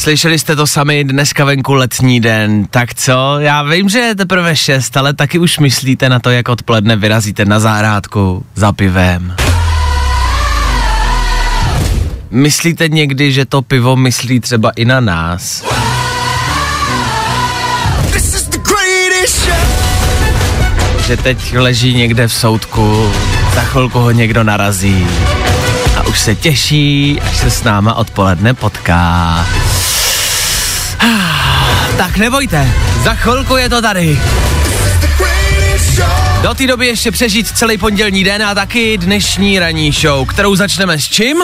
[0.00, 3.36] Slyšeli jste to sami, dneska venku letní den, tak co?
[3.38, 7.44] Já vím, že je teprve 6, ale taky už myslíte na to, jak odpoledne vyrazíte
[7.44, 9.36] na zahrádku za pivem.
[12.30, 15.64] Myslíte někdy, že to pivo myslí třeba i na nás?
[21.06, 23.12] Že teď leží někde v soudku,
[23.54, 25.06] za chvilku ho někdo narazí
[25.96, 29.46] a už se těší, až se s náma odpoledne potká.
[31.96, 32.68] Tak nebojte,
[33.02, 34.20] za chvilku je to tady.
[36.42, 40.98] Do té doby ještě přežít celý pondělní den a taky dnešní ranní show, kterou začneme
[40.98, 41.36] s čím?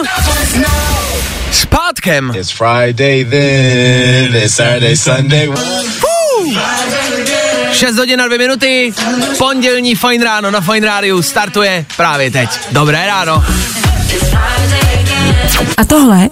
[1.51, 2.31] S pátkem.
[2.35, 5.49] It's Friday then, it's Saturday, Sunday.
[7.71, 8.93] 6 hodin a 2 minuty,
[9.37, 12.49] pondělní fajn ráno na Fajn rádiu startuje právě teď.
[12.71, 13.45] Dobré ráno.
[15.77, 16.27] A tohle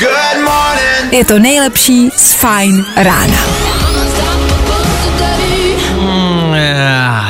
[1.11, 3.37] je to nejlepší z Fajn rána.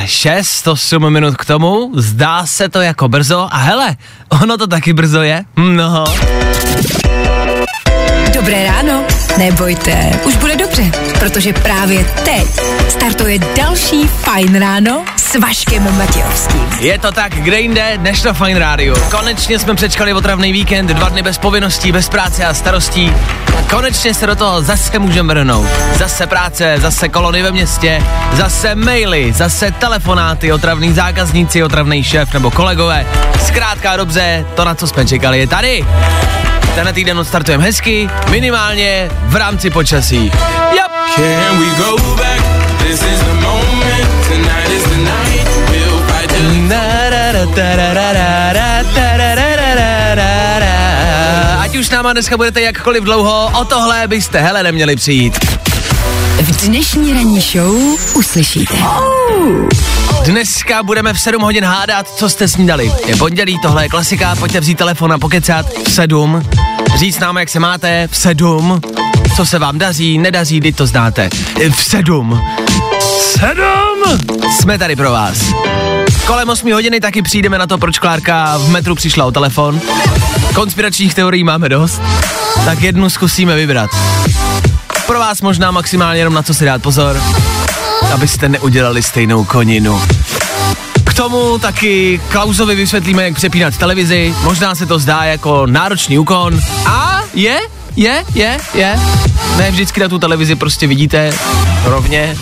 [0.06, 3.96] 6, 8 minut k tomu, zdá se to jako brzo a hele,
[4.42, 5.44] ono to taky brzo je.
[5.58, 6.04] No,
[8.34, 9.04] Dobré ráno.
[9.38, 12.48] Nebojte, už bude dobře, protože právě teď
[12.90, 16.68] startuje další Fajn ráno s Vaškem Matějovským.
[16.80, 18.96] je to tak, kde jinde, než na Fine Radio.
[19.12, 23.14] Konečně jsme přečkali otravný víkend, dva dny bez povinností, bez práce a starostí.
[23.70, 25.68] Konečně se do toho zase můžeme vrhnout.
[25.98, 32.52] Zase práce, zase kolony ve městě, zase maily, zase telefonáty, otravný zákazníci, otravný šéf nebo
[32.52, 33.06] kolegové.
[33.48, 35.86] Zkrátka dobře, to, na co jsme čekali, je tady.
[36.76, 40.32] Tenhle týden odstartujeme hezky, minimálně v rámci počasí.
[40.74, 40.92] Yep.
[41.16, 42.42] Can we go back?
[42.80, 43.35] This is the
[51.60, 55.40] Ať už s náma dneska budete jakkoliv dlouho, o tohle byste hele neměli přijít.
[56.42, 57.76] V dnešní ranní show
[58.16, 58.76] uslyšíte.
[60.26, 62.92] Dneska budeme v 7 hodin hádat, co jste snídali.
[63.08, 66.50] Je pondělí, tohle je klasika, pojďte vzít telefon a pokecat v 7.
[66.98, 68.82] Říct nám, jak se máte v 7.
[69.36, 71.30] Co se vám daří, nedaří, kdy to znáte.
[71.76, 72.42] V 7.
[73.20, 73.95] 7!
[74.60, 75.38] Jsme tady pro vás.
[76.26, 79.82] Kolem 8 hodiny taky přijdeme na to, proč Klárka v metru přišla o telefon.
[80.56, 82.02] Konspiračních teorií máme dost,
[82.66, 83.90] tak jednu zkusíme vybrat.
[85.08, 87.22] Pro vás možná maximálně jenom na co si dát pozor,
[88.14, 90.02] abyste neudělali stejnou koninu.
[91.04, 94.36] K tomu taky Klausovi vysvětlíme, jak přepínat televizi.
[94.44, 96.60] Možná se to zdá jako náročný úkon.
[96.86, 97.60] A je,
[97.96, 99.00] je, je, je.
[99.58, 101.34] Ne vždycky na tu televizi prostě vidíte
[101.84, 102.38] rovně.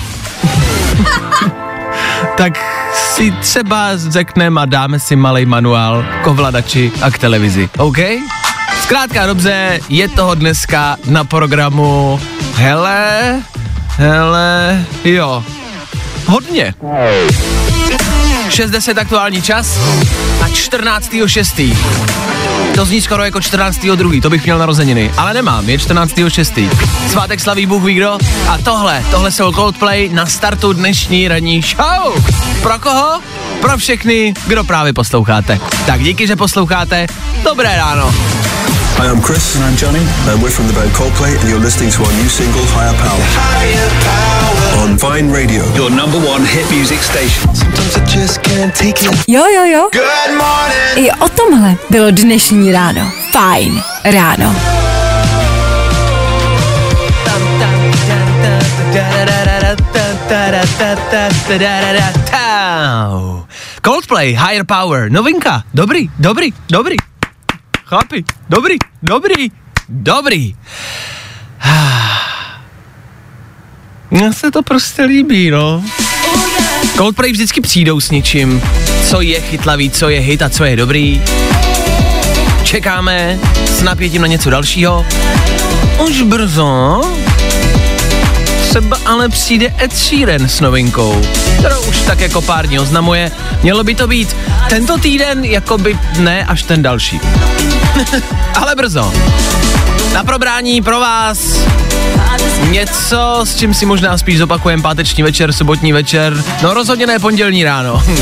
[2.38, 2.59] tak
[2.94, 7.70] si třeba řekneme a dáme si malý manuál k ovladači a k televizi.
[7.78, 7.98] OK?
[8.81, 12.20] Zkrátka dobře, je toho dneska na programu
[12.56, 13.42] hele,
[13.98, 15.44] hele, jo,
[16.26, 16.74] hodně.
[18.53, 19.78] 60 aktuální čas
[20.41, 21.75] a 14.6.
[22.75, 24.22] To zní skoro jako 14.2.
[24.22, 26.69] To bych měl narozeniny, ale nemám, je 14.6.
[27.09, 28.18] Svátek slaví Bůh ví kdo.
[28.47, 32.25] A tohle, tohle jsou Coldplay na startu dnešní ranní show.
[32.62, 33.22] Pro koho?
[33.62, 35.59] Pro všechny, kdo právě posloucháte.
[35.85, 37.08] Tak díky, že posloucháte.
[37.44, 38.16] Dobré ráno.
[39.00, 39.56] Hi, I'm Chris.
[39.56, 40.00] And I'm Johnny.
[40.31, 44.62] And we're from the band Coldplay, and you're listening to our new single, Higher Power.
[44.84, 45.64] On Vine Radio.
[45.76, 47.56] Your number one hit music station.
[47.56, 49.28] Sometimes I just can't take it.
[49.28, 49.90] Jo, jo, jo.
[49.94, 51.08] Good morning.
[51.08, 53.12] I o tomhle bylo dnešní ráno.
[53.32, 54.56] Fajn ráno.
[63.86, 66.96] Coldplay, Higher Power, novinka, dobrý, dobrý, dobrý.
[67.86, 69.52] Chlapi, dobrý, dobrý,
[69.90, 70.56] dobrý.
[74.14, 75.84] Mně se to prostě líbí, no.
[76.98, 78.62] Coldplay vždycky přijdou s něčím,
[79.10, 81.22] co je chytlavý, co je hit a co je dobrý.
[82.64, 85.06] Čekáme s napětím na něco dalšího.
[86.08, 87.02] Už brzo
[88.70, 91.22] třeba ale přijde Ed Sheeran s novinkou,
[91.60, 93.32] kterou už tak jako pár dní oznamuje.
[93.64, 94.36] Mělo by to být
[94.70, 97.20] tento týden, jako by ne až ten další.
[98.56, 99.14] ale brzo.
[100.14, 101.40] Na probrání pro vás
[102.70, 107.64] něco, s čím si možná spíš zopakujem páteční večer, sobotní večer, no rozhodně ne pondělní
[107.64, 108.04] ráno.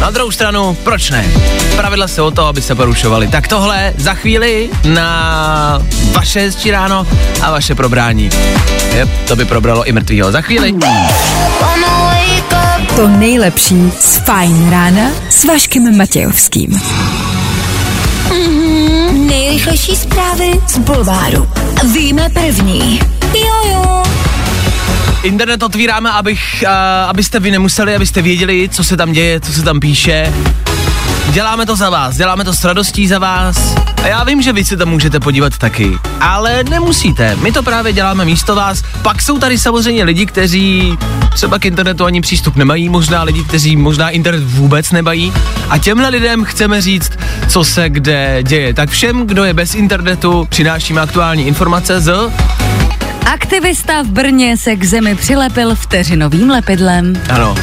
[0.00, 1.24] Na druhou stranu, proč ne?
[1.76, 3.28] Pravidla se o to, aby se porušovaly.
[3.28, 5.82] Tak tohle za chvíli na
[6.12, 7.06] vaše hezčí ráno
[7.42, 8.30] a vaše probrání.
[8.94, 10.32] Jep, to by probralo i mrtvýho.
[10.32, 10.74] Za chvíli.
[12.96, 16.80] To nejlepší z Fajn rána s Vaškem Matějovským.
[19.28, 21.48] Nejrychlejší zprávy z Bulváru.
[21.92, 23.00] Víme první.
[23.34, 24.02] Jojo.
[25.22, 26.70] Internet otvíráme, abych, uh,
[27.08, 30.32] abyste vy nemuseli, abyste věděli, co se tam děje, co se tam píše.
[31.32, 33.74] Děláme to za vás, děláme to s radostí za vás.
[34.02, 37.36] A já vím, že vy se tam můžete podívat taky, ale nemusíte.
[37.36, 38.82] My to právě děláme místo vás.
[39.02, 40.98] Pak jsou tady samozřejmě lidi, kteří
[41.34, 45.32] třeba k internetu ani přístup nemají, možná lidi, kteří možná internet vůbec nemají.
[45.70, 47.12] A těmhle lidem chceme říct,
[47.48, 48.74] co se kde děje.
[48.74, 52.30] Tak všem, kdo je bez internetu, přinášíme aktuální informace z
[53.32, 57.12] Aktivista v Brně se k zemi přilepil vteřinovým lepidlem.
[57.30, 57.54] Ano.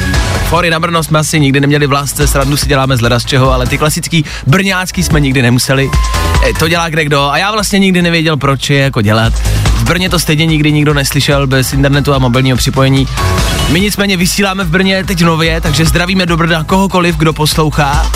[0.45, 3.25] Fory na Brno jsme asi nikdy neměli v lásce, srandu si děláme z leda z
[3.25, 5.89] čeho, ale ty klasický brňácký jsme nikdy nemuseli.
[6.49, 9.33] E, to dělá kde kdo a já vlastně nikdy nevěděl, proč je jako dělat.
[9.75, 13.07] V Brně to stejně nikdy nikdo neslyšel bez internetu a mobilního připojení.
[13.69, 18.11] My nicméně vysíláme v Brně teď nově, takže zdravíme do Brna kohokoliv, kdo poslouchá.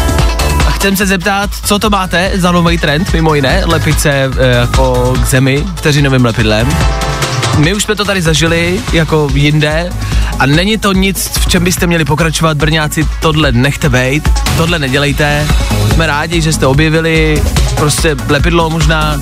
[0.67, 4.47] A chcem se zeptat, co to máte za nový trend, mimo jiné, lepit se e,
[4.47, 6.69] jako k zemi vteřinovým lepidlem.
[7.57, 9.89] My už jsme to tady zažili, jako jinde,
[10.39, 15.47] a není to nic, v čem byste měli pokračovat, Brňáci, tohle nechte bejt, tohle nedělejte.
[15.93, 17.43] Jsme rádi, že jste objevili
[17.75, 19.19] prostě lepidlo možná,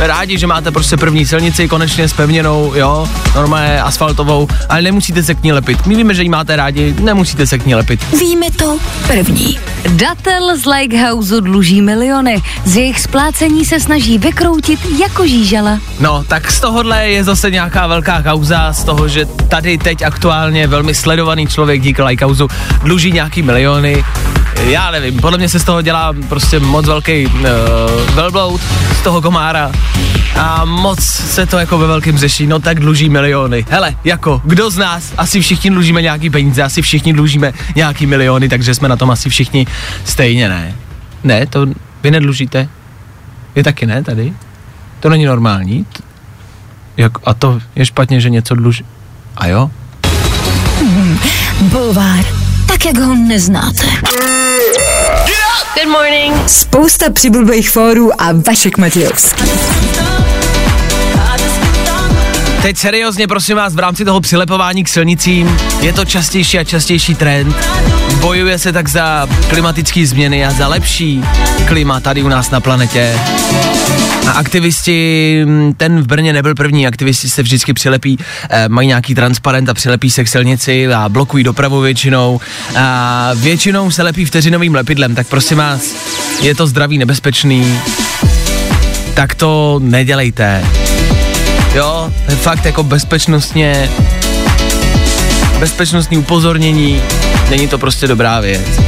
[0.00, 5.42] rádi, že máte prostě první silnici konečně spevněnou, jo, normálně asfaltovou, ale nemusíte se k
[5.42, 5.86] ní lepit.
[5.86, 8.06] My víme, že ji máte rádi, nemusíte se k ní lepit.
[8.20, 9.58] Víme to první.
[9.88, 12.42] Datel z Likehouse dluží miliony.
[12.64, 15.78] Z jejich splácení se snaží vykroutit jako žížala.
[16.00, 20.66] No, tak z tohohle je zase nějaká velká kauza, z toho, že tady teď aktuálně
[20.66, 22.44] velmi sledovaný člověk díky Likehouse
[22.82, 24.04] dluží nějaký miliony.
[24.60, 27.42] Já nevím, podle mě se z toho dělá prostě moc velký uh,
[28.14, 28.60] velbloud
[29.00, 29.70] z toho komára
[30.36, 33.64] a moc se to jako ve velkým řeší, no tak dluží miliony.
[33.70, 35.12] Hele, jako, kdo z nás?
[35.16, 39.30] Asi všichni dlužíme nějaký peníze, asi všichni dlužíme nějaký miliony, takže jsme na tom asi
[39.30, 39.66] všichni
[40.04, 40.74] stejně, ne?
[41.24, 41.66] Ne, to
[42.02, 42.68] vy nedlužíte?
[43.54, 44.32] Vy taky ne tady?
[45.00, 45.86] To není normální?
[46.96, 48.84] Jak, a to je špatně, že něco dluží.
[49.36, 49.70] A jo?
[51.60, 52.49] Bulvár.
[52.82, 53.86] Tak, jak ho neznáte.
[55.74, 56.48] Good morning.
[56.48, 59.42] Spousta přibulbých fórů a Vašek Matějovský.
[62.62, 67.14] Teď seriózně prosím vás v rámci toho přilepování k silnicím je to častější a častější
[67.14, 67.56] trend.
[68.20, 71.24] Bojuje se tak za klimatické změny a za lepší
[71.68, 73.18] klima tady u nás na planetě.
[74.28, 78.18] A aktivisti, mm, ten v Brně nebyl první, aktivisti se vždycky přilepí,
[78.50, 82.40] eh, mají nějaký transparent a přilepí se k silnici a blokují dopravu většinou.
[82.76, 85.80] A většinou se lepí vteřinovým lepidlem, tak prosím vás,
[86.42, 87.80] je to zdraví nebezpečný,
[89.14, 90.64] tak to nedělejte.
[91.74, 93.90] Jo, fakt jako bezpečnostně,
[95.60, 97.02] bezpečnostní upozornění,
[97.50, 98.80] není to prostě dobrá věc.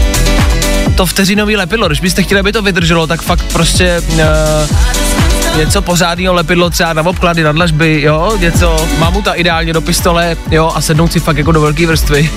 [0.94, 6.34] To vteřinový lepidlo, když byste chtěli, aby to vydrželo, tak fakt prostě uh, něco pořádného
[6.34, 11.12] lepidlo třeba na obklady, na dlažby, jo, něco mamuta ideálně do pistole, jo, a sednout
[11.12, 12.31] si fakt jako do velké vrstvy.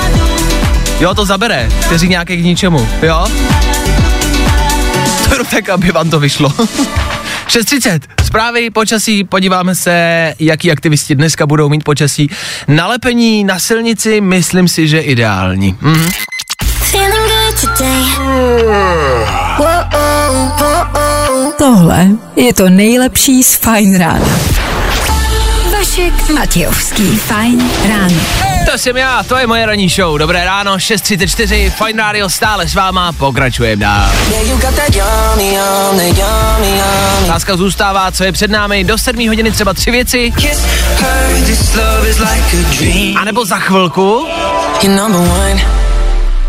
[1.00, 3.26] jo, to zabere, kteří nějaké k ničemu, jo.
[5.28, 6.52] To tak, aby vám to vyšlo.
[7.52, 12.30] 6.30, zprávy, počasí, podíváme se, jaký aktivisti dneska budou mít počasí.
[12.68, 15.76] Nalepení na silnici, myslím si, že ideální.
[15.80, 16.10] Mhm.
[21.58, 24.38] Tohle je to nejlepší z Fajn rána.
[25.72, 27.16] Vašek Matějovský.
[27.16, 28.51] Fajn ráno.
[28.70, 30.18] To jsem já, to je moje ranní show.
[30.18, 34.10] Dobré ráno, 6.34, Fine Radio stále s váma, pokračujeme dál.
[37.28, 40.32] Láska zůstává, co je před námi, do 7 hodiny třeba tři věci.
[43.20, 44.26] A nebo za chvilku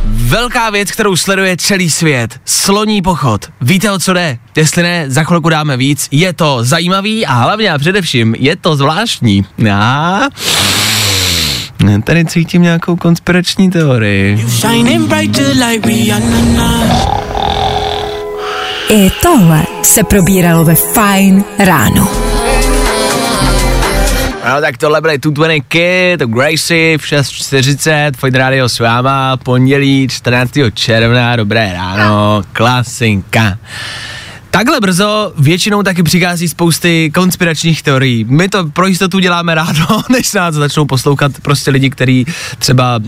[0.05, 2.39] velká věc, kterou sleduje celý svět.
[2.45, 3.45] Sloní pochod.
[3.61, 4.37] Víte, o co jde?
[4.55, 6.07] Jestli ne, za chvilku dáme víc.
[6.11, 9.45] Je to zajímavý a hlavně a především je to zvláštní.
[9.71, 10.19] A...
[12.03, 14.45] Tady cítím nějakou konspirační teorii.
[18.89, 22.07] I tohle se probíralo ve Fajn ráno.
[24.49, 25.33] No tak tohle byly tu
[25.67, 30.51] Kid, to Gracie v 6.40, Fajn Radio s váma, pondělí 14.
[30.73, 33.57] června, dobré ráno, klasinka.
[34.53, 38.25] Takhle brzo většinou taky přichází spousty konspiračních teorií.
[38.29, 42.25] My to pro jistotu děláme ráno, než nás začnou poslouchat prostě lidi, kteří
[42.59, 42.99] třeba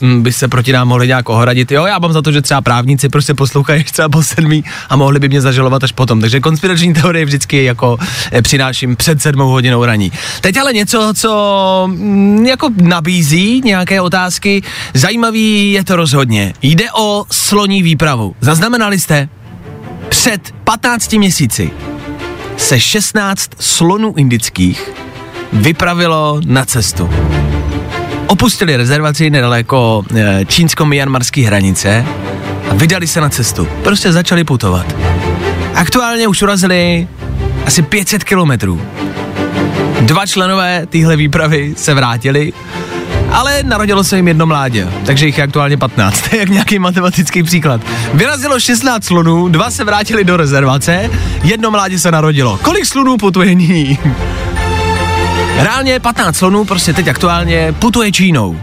[0.00, 1.72] uh, by se proti nám mohli nějak ohradit.
[1.72, 5.20] Jo, já mám za to, že třeba právníci prostě poslouchají třeba po sedmí a mohli
[5.20, 6.20] by mě zažalovat až potom.
[6.20, 7.98] Takže konspirační teorie vždycky jako
[8.32, 10.12] eh, přináším před sedmou hodinou raní.
[10.40, 14.62] Teď ale něco, co mm, jako nabízí nějaké otázky.
[14.94, 16.52] Zajímavý je to rozhodně.
[16.62, 18.36] Jde o sloní výpravu.
[18.40, 19.28] Zaznamenali jste?
[20.08, 21.70] Před 15 měsíci
[22.56, 24.90] se 16 slonů indických
[25.52, 27.10] vypravilo na cestu.
[28.26, 32.06] Opustili rezervaci nedaleko eh, čínsko-myanmarské hranice
[32.70, 33.68] a vydali se na cestu.
[33.82, 34.96] Prostě začali putovat.
[35.74, 37.08] Aktuálně už urazili
[37.66, 38.80] asi 500 kilometrů.
[40.00, 42.52] Dva členové téhle výpravy se vrátili,
[43.34, 46.20] ale narodilo se jim jedno mládě, takže jich je aktuálně 15.
[46.30, 47.80] To je jak nějaký matematický příklad.
[48.14, 51.10] Vyrazilo 16 slonů, dva se vrátili do rezervace,
[51.42, 52.58] jedno mládě se narodilo.
[52.62, 53.98] Kolik slonů putuje nyní?
[55.56, 58.60] Reálně 15 slonů prostě teď aktuálně putuje Čínou.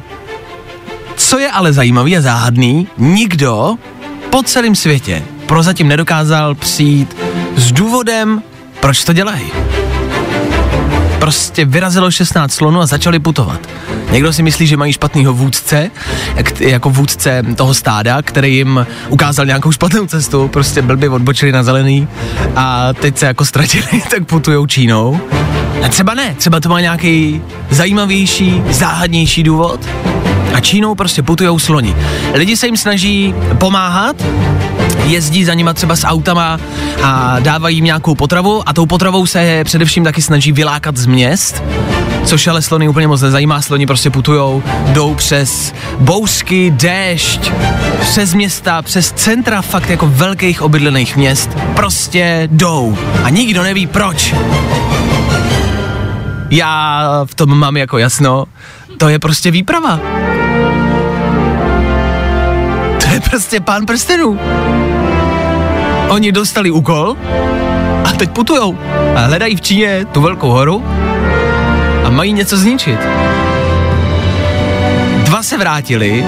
[1.15, 3.75] Co je ale zajímavý a záhadný, nikdo
[4.29, 7.17] po celém světě prozatím nedokázal přijít
[7.55, 8.43] s důvodem,
[8.79, 9.51] proč to dělají.
[11.21, 13.59] Prostě vyrazilo 16 slonů a začali putovat.
[14.11, 15.91] Někdo si myslí, že mají špatného vůdce,
[16.35, 21.63] jak, jako vůdce toho stáda, který jim ukázal nějakou špatnou cestu, prostě blbě odbočili na
[21.63, 22.07] zelený
[22.55, 25.19] a teď se jako ztratili, tak putujou Čínou.
[25.83, 29.79] A třeba ne, třeba to má nějaký zajímavější, záhadnější důvod.
[30.53, 31.95] A Čínou prostě putujou sloni.
[32.33, 34.15] Lidi se jim snaží pomáhat,
[35.05, 36.59] jezdí za nima třeba s autama
[37.03, 41.63] a dávají jim nějakou potravu a tou potravou se především taky snaží vylákat z měst,
[42.25, 47.51] což ale slony úplně moc nezajímá, sloni prostě putujou, jdou přes bouřky, déšť,
[48.01, 54.35] přes města, přes centra fakt jako velkých obydlených měst, prostě jdou a nikdo neví proč.
[56.49, 58.45] Já v tom mám jako jasno,
[58.97, 59.99] to je prostě výprava.
[63.01, 64.39] To je prostě pán prstenů.
[66.11, 67.15] Oni dostali úkol
[68.03, 68.77] a teď putujou
[69.15, 70.83] a hledají v Číně tu velkou horu
[72.05, 72.99] a mají něco zničit.
[75.23, 76.25] Dva se vrátili,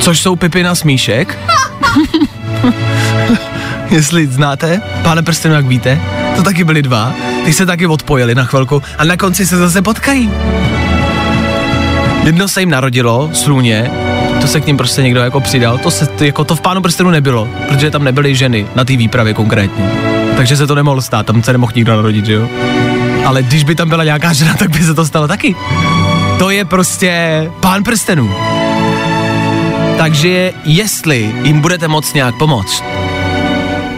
[0.00, 1.38] což jsou Pipina Smíšek.
[3.90, 6.00] Jestli znáte, pane prstenu, jak víte,
[6.36, 7.12] to taky byli dva,
[7.44, 10.30] ty se taky odpojili na chvilku a na konci se zase potkají.
[12.24, 13.90] Jedno se jim narodilo, sluně,
[14.48, 17.48] se k ním prostě někdo jako přidal, to se, jako to v pánu prstenu nebylo,
[17.68, 19.90] protože tam nebyly ženy na té výpravě konkrétně.
[20.36, 22.48] Takže se to nemohlo stát, tam se nemohl nikdo narodit, že jo?
[23.26, 25.56] Ale když by tam byla nějaká žena, tak by se to stalo taky.
[26.38, 28.34] To je prostě pán prstenů.
[29.98, 32.84] Takže jestli jim budete moct nějak pomoct,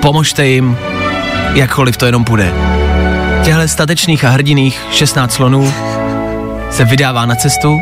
[0.01, 0.77] pomožte jim,
[1.55, 2.53] jakkoliv to jenom půjde.
[3.45, 5.73] Těhle statečných a hrdiných 16 slonů
[6.71, 7.81] se vydává na cestu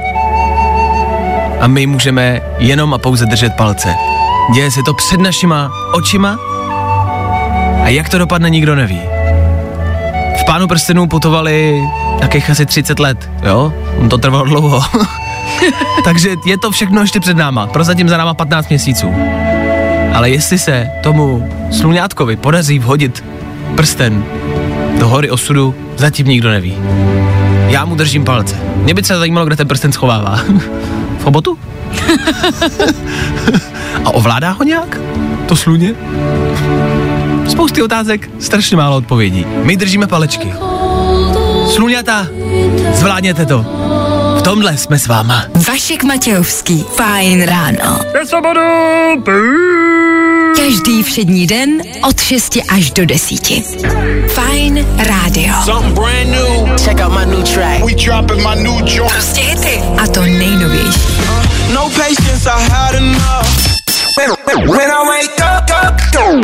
[1.61, 3.95] a my můžeme jenom a pouze držet palce.
[4.55, 6.39] Děje se to před našima očima
[7.83, 9.01] a jak to dopadne, nikdo neví.
[10.41, 11.83] V Pánu prstenů putovali
[12.21, 13.73] takých asi 30 let, jo?
[13.99, 14.83] On to trvalo dlouho.
[16.05, 17.67] Takže je to všechno ještě před náma.
[17.67, 19.15] Prozatím za náma 15 měsíců.
[20.15, 23.25] Ale jestli se tomu sluňátkovi podaří vhodit
[23.77, 24.25] prsten
[24.99, 26.77] do hory osudu, zatím nikdo neví.
[27.69, 28.57] Já mu držím palce.
[28.77, 30.41] Mě by se zajímalo, kde ten prsten schovává.
[31.19, 31.59] v chobotu?
[34.05, 35.01] A ovládá ho nějak?
[35.47, 35.95] To sluně?
[37.49, 39.47] Spousty otázek, strašně málo odpovědí.
[39.63, 40.55] My držíme palečky.
[41.75, 42.27] Sluňata,
[42.93, 43.65] zvládněte to.
[44.39, 45.45] V tomhle jsme s váma.
[45.69, 46.85] Vašek Matějovský.
[46.97, 48.01] Fajn ráno.
[50.69, 53.39] Každý všední den od 6 až do 10.
[54.29, 55.55] Fajn rádio.
[55.65, 56.79] Something brand new.
[56.85, 57.85] Check out my new track.
[57.85, 59.13] We dropping my new joint.
[59.13, 59.83] Prostě hity.
[60.03, 61.01] A to nejnovější.
[61.75, 63.49] No patience, I had enough.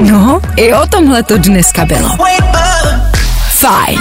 [0.00, 2.09] No, i o tomhle to dneska bylo.
[3.50, 4.00] Fajn.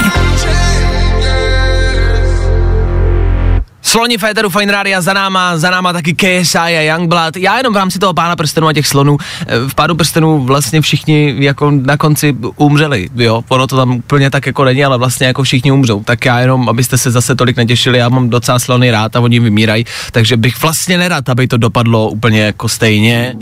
[3.94, 7.38] Sloni Féteru Fine Rádia za náma, za náma taky KSI a Youngblood.
[7.38, 10.82] Já jenom v rámci toho pána prstenů a těch slonů, eh, v pádu prstenů vlastně
[10.82, 13.44] všichni jako na konci umřeli, jo.
[13.50, 16.04] Ono to tam úplně tak jako není, ale vlastně jako všichni umřou.
[16.04, 19.40] Tak já jenom, abyste se zase tolik netěšili, já mám docela slony rád a oni
[19.40, 23.36] vymírají, takže bych vlastně nerad, aby to dopadlo úplně jako stejně.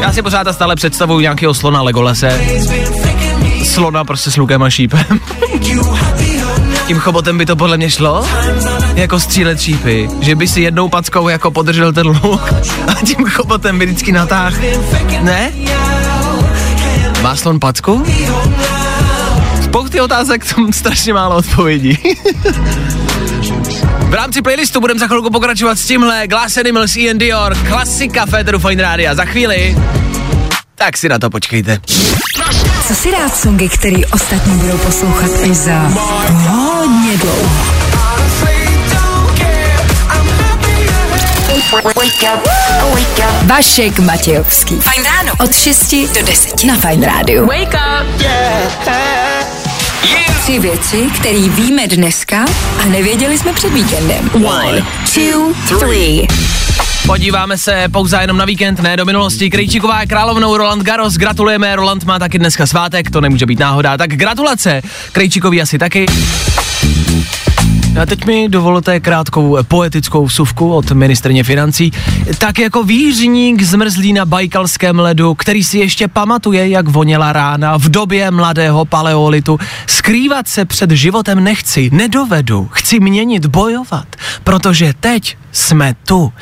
[0.00, 2.40] Já si pořád a stále představuju nějakého slona Legolase.
[3.62, 5.20] Slona prostě s lukem a šípem.
[6.86, 8.26] tím chobotem by to podle mě šlo?
[8.94, 10.08] Jako střílet šípy.
[10.20, 12.54] Že by si jednou packou jako podržel ten luk
[12.88, 14.56] a tím chobotem by vždycky natáhl.
[15.20, 15.52] Ne?
[17.22, 18.04] Má slon packu?
[19.64, 21.98] Spousty otázek, tom strašně málo odpovědí.
[24.08, 28.58] V rámci playlistu budeme za chvilku pokračovat s tímhle Glass Animals Ian Dior, klasika Féteru
[28.58, 29.14] Fine Rádia.
[29.14, 29.76] Za chvíli,
[30.74, 31.80] tak si na to počkejte.
[32.86, 35.78] Co si rád songy, který ostatní budou poslouchat i za
[36.48, 37.82] hodně dlouho.
[43.46, 44.80] Vašek Matějovský.
[44.80, 45.32] Fajn ráno.
[45.40, 47.46] Od 6 do 10 na Fajn rádiu.
[47.46, 48.22] Wake up.
[50.42, 52.44] Tři věci, které víme dneska
[52.82, 54.30] a nevěděli jsme před víkendem.
[54.34, 56.26] One, two, three.
[57.06, 59.50] Podíváme se pouze jenom na víkend, ne do minulosti.
[59.50, 63.96] Krejčíková je královnou Roland Garros, gratulujeme, Roland má taky dneska svátek, to nemůže být náhoda,
[63.96, 64.82] tak gratulace,
[65.12, 66.06] Krejčíkovi asi taky.
[68.02, 71.92] A teď mi dovolte krátkou poetickou vsuvku od ministrně financí.
[72.38, 77.88] Tak jako výřník zmrzlý na bajkalském ledu, který si ještě pamatuje, jak voněla rána v
[77.88, 79.58] době mladého paleolitu.
[79.86, 84.06] Skrývat se před životem nechci, nedovedu, chci měnit, bojovat,
[84.44, 86.32] protože teď jsme tu.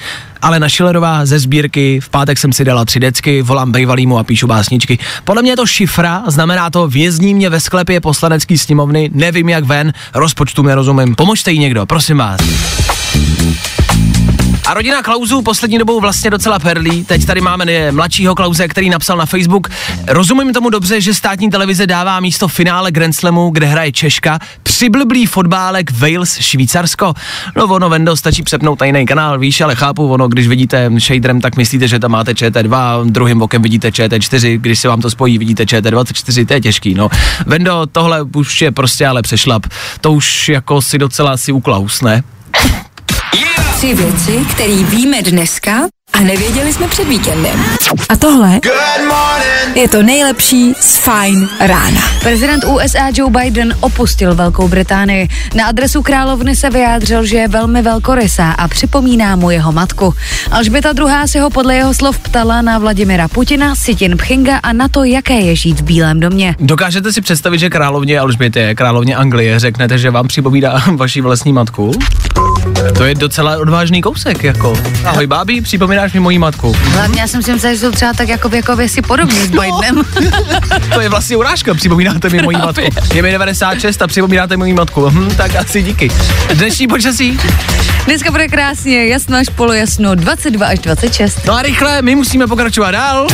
[0.43, 4.25] Ale na Schillerová ze sbírky, v pátek jsem si dala tři decky, volám bejvalýmu a
[4.25, 4.99] píšu básničky.
[5.25, 9.64] Podle mě je to šifra, znamená to vězní mě ve sklepě poslanecký sněmovny, nevím jak
[9.64, 11.14] ven, rozpočtu nerozumím.
[11.14, 12.40] Pomožte jí někdo, prosím vás.
[14.67, 17.05] A rodina Klausů poslední dobou vlastně docela perlí.
[17.05, 19.69] Teď tady máme ne, mladšího Klauze, který napsal na Facebook.
[20.07, 25.26] Rozumím tomu dobře, že státní televize dává místo finále Grand Slamu, kde hraje Češka, přiblblý
[25.26, 27.14] fotbálek Wales Švýcarsko.
[27.57, 31.57] No ono, Vendo, stačí přepnout tajný kanál, víš, ale chápu, ono, když vidíte shaderem, tak
[31.57, 35.64] myslíte, že tam máte ČT2, druhým bokem vidíte ČT4, když se vám to spojí, vidíte
[35.64, 37.09] ČT24, to je těžký, no.
[37.47, 39.67] Vendo, tohle už je prostě ale přešlap.
[40.00, 42.23] To už jako si docela si uklaus, ne?
[43.81, 45.73] Tři věci, které víme dneska
[46.13, 47.65] a nevěděli jsme před víkendem.
[48.09, 48.61] A tohle
[49.75, 52.01] je to nejlepší z Fajn rána.
[52.23, 55.29] Prezident USA Joe Biden opustil Velkou Británii.
[55.55, 60.14] Na adresu královny se vyjádřil, že je velmi velkorysá a připomíná mu jeho matku.
[60.51, 61.29] Alžběta II.
[61.29, 65.40] se ho podle jeho slov ptala na Vladimira Putina, Sitin Pchinga a na to, jaké
[65.40, 66.57] je žít v Bílém domě.
[66.59, 71.93] Dokážete si představit, že královně Alžbětě, královně Anglie, řeknete, že vám připomíná vaši vlastní matku?
[72.97, 74.73] To je docela odvážný kousek, jako.
[75.05, 76.77] Ahoj bábí, připomínáš mi moji matku.
[76.83, 80.03] Hlavně já jsem si myslela, že jsou třeba tak jako věkově si podobní s Bidenem.
[80.95, 82.81] To je vlastně urážka, připomínáte mi moji matku.
[83.14, 85.11] Je mi 96 a připomínáte moji matku.
[85.11, 86.11] Hm, tak asi díky.
[86.55, 87.38] Dnešní počasí?
[88.05, 91.38] Dneska bude krásně jasno až polojasno 22 až 26.
[91.47, 93.27] No a rychle, my musíme pokračovat dál.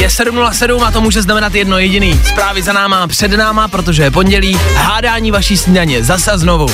[0.00, 2.20] Je 7.07 a to může znamenat jedno jediný.
[2.24, 6.66] Zprávy za náma, před náma, protože je pondělí, hádání vaší snídaně, zase a znovu.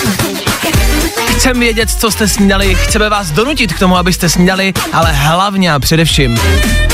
[1.37, 5.79] Chceme vědět, co jste snídali, chceme vás donutit k tomu, abyste snídali, ale hlavně a
[5.79, 6.41] především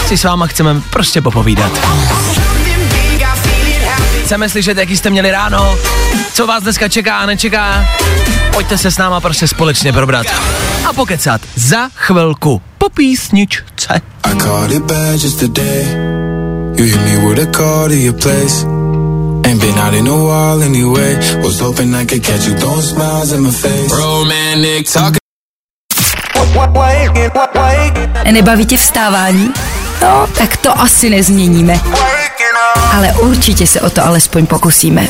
[0.06, 1.72] si s váma chceme prostě popovídat.
[4.24, 5.78] Chceme slyšet, jaký jste měli ráno,
[6.32, 7.88] co vás dneska čeká a nečeká.
[8.52, 10.26] Pojďte se s náma prostě společně probrat.
[10.88, 14.00] A pokecat za chvilku po písničce.
[14.32, 16.21] I.
[16.76, 18.64] You hit me with a call to your place.
[19.46, 21.16] Ain't been out in a while anyway.
[21.42, 23.92] Was hoping I could catch you throwing smiles in my face.
[23.92, 25.14] Romantic talk.
[28.32, 29.52] Nebaví tě vstávání?
[30.02, 31.80] No, tak to asi nezměníme.
[32.92, 35.08] Ale určitě se o to alespoň pokusíme.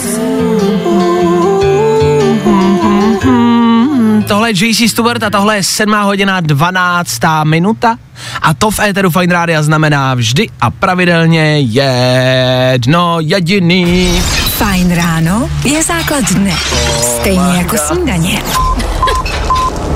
[4.26, 7.96] Tohle je JC Stewart a tohle je 7 hodina 12 minuta.
[8.42, 14.22] A to v éteru Fine Rádia znamená vždy a pravidelně jedno jediný.
[14.48, 16.54] Fajn ráno je základ dne.
[17.00, 18.42] Stejně jako snídaně.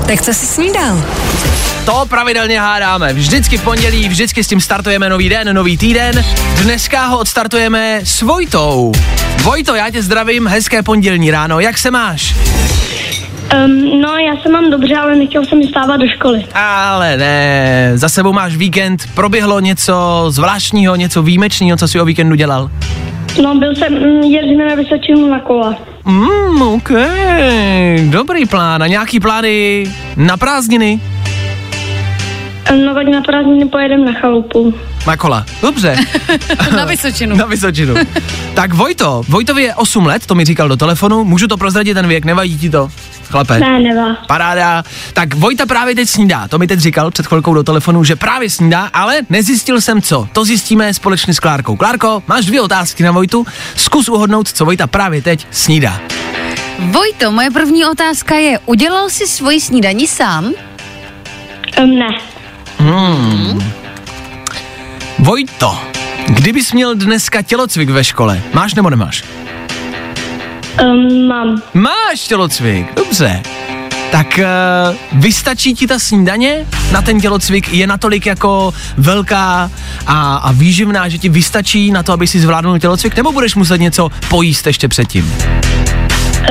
[0.07, 1.03] Tak co jsi snídal?
[1.85, 3.13] To pravidelně hádáme.
[3.13, 6.25] Vždycky v pondělí, vždycky s tím startujeme nový den, nový týden.
[6.61, 8.91] Dneska ho odstartujeme s Vojtou.
[9.43, 12.35] Vojto, já tě zdravím, hezké pondělní ráno, jak se máš?
[13.53, 16.45] Um, no, já se mám dobře, ale nechtěl jsem stávat do školy.
[16.53, 22.35] Ale ne, za sebou máš víkend, proběhlo něco zvláštního, něco výjimečného, co jsi o víkendu
[22.35, 22.69] dělal?
[23.43, 25.75] No, byl jsem, mm, jezdíme na Vysočinu na kola.
[26.05, 26.91] Mm, OK,
[28.09, 28.83] dobrý plán.
[28.83, 29.85] A nějaký plány
[30.17, 30.99] na prázdniny?
[32.85, 34.73] No, tak na prázdniny pojedeme na chalupu.
[35.07, 35.95] Na kola, dobře.
[36.75, 37.35] Na Vysočinu.
[37.35, 37.95] Na Vysočinu.
[38.53, 42.07] tak Vojto, Vojtovi je 8 let, to mi říkal do telefonu, můžu to prozradit ten
[42.07, 42.89] věk, nevadí ti to?
[43.27, 43.59] chlapec?
[43.59, 44.15] Ne, nevá.
[44.27, 44.83] Paráda.
[45.13, 46.47] Tak Vojta právě teď snídá.
[46.47, 50.27] To mi teď říkal před chvilkou do telefonu, že právě snídá, ale nezjistil jsem co.
[50.33, 51.75] To zjistíme společně s Klárkou.
[51.75, 53.45] Klárko, máš dvě otázky na Vojtu.
[53.75, 56.01] Zkus uhodnout, co Vojta právě teď snídá.
[56.79, 60.53] Vojto, moje první otázka je, udělal jsi svoji snídaní sám?
[61.83, 62.07] Um, ne.
[65.19, 65.79] Vojto,
[66.27, 69.23] kdybys měl dneska tělocvik ve škole, máš nebo nemáš?
[70.83, 71.61] Um, mám.
[71.73, 73.41] Máš tělocvik, dobře.
[74.11, 77.73] Tak uh, vystačí ti ta snídaně na ten tělocvik?
[77.73, 79.71] Je natolik jako velká
[80.07, 83.15] a, a výživná, že ti vystačí na to, aby si zvládnul tělocvik?
[83.15, 85.33] Nebo budeš muset něco pojíst ještě předtím?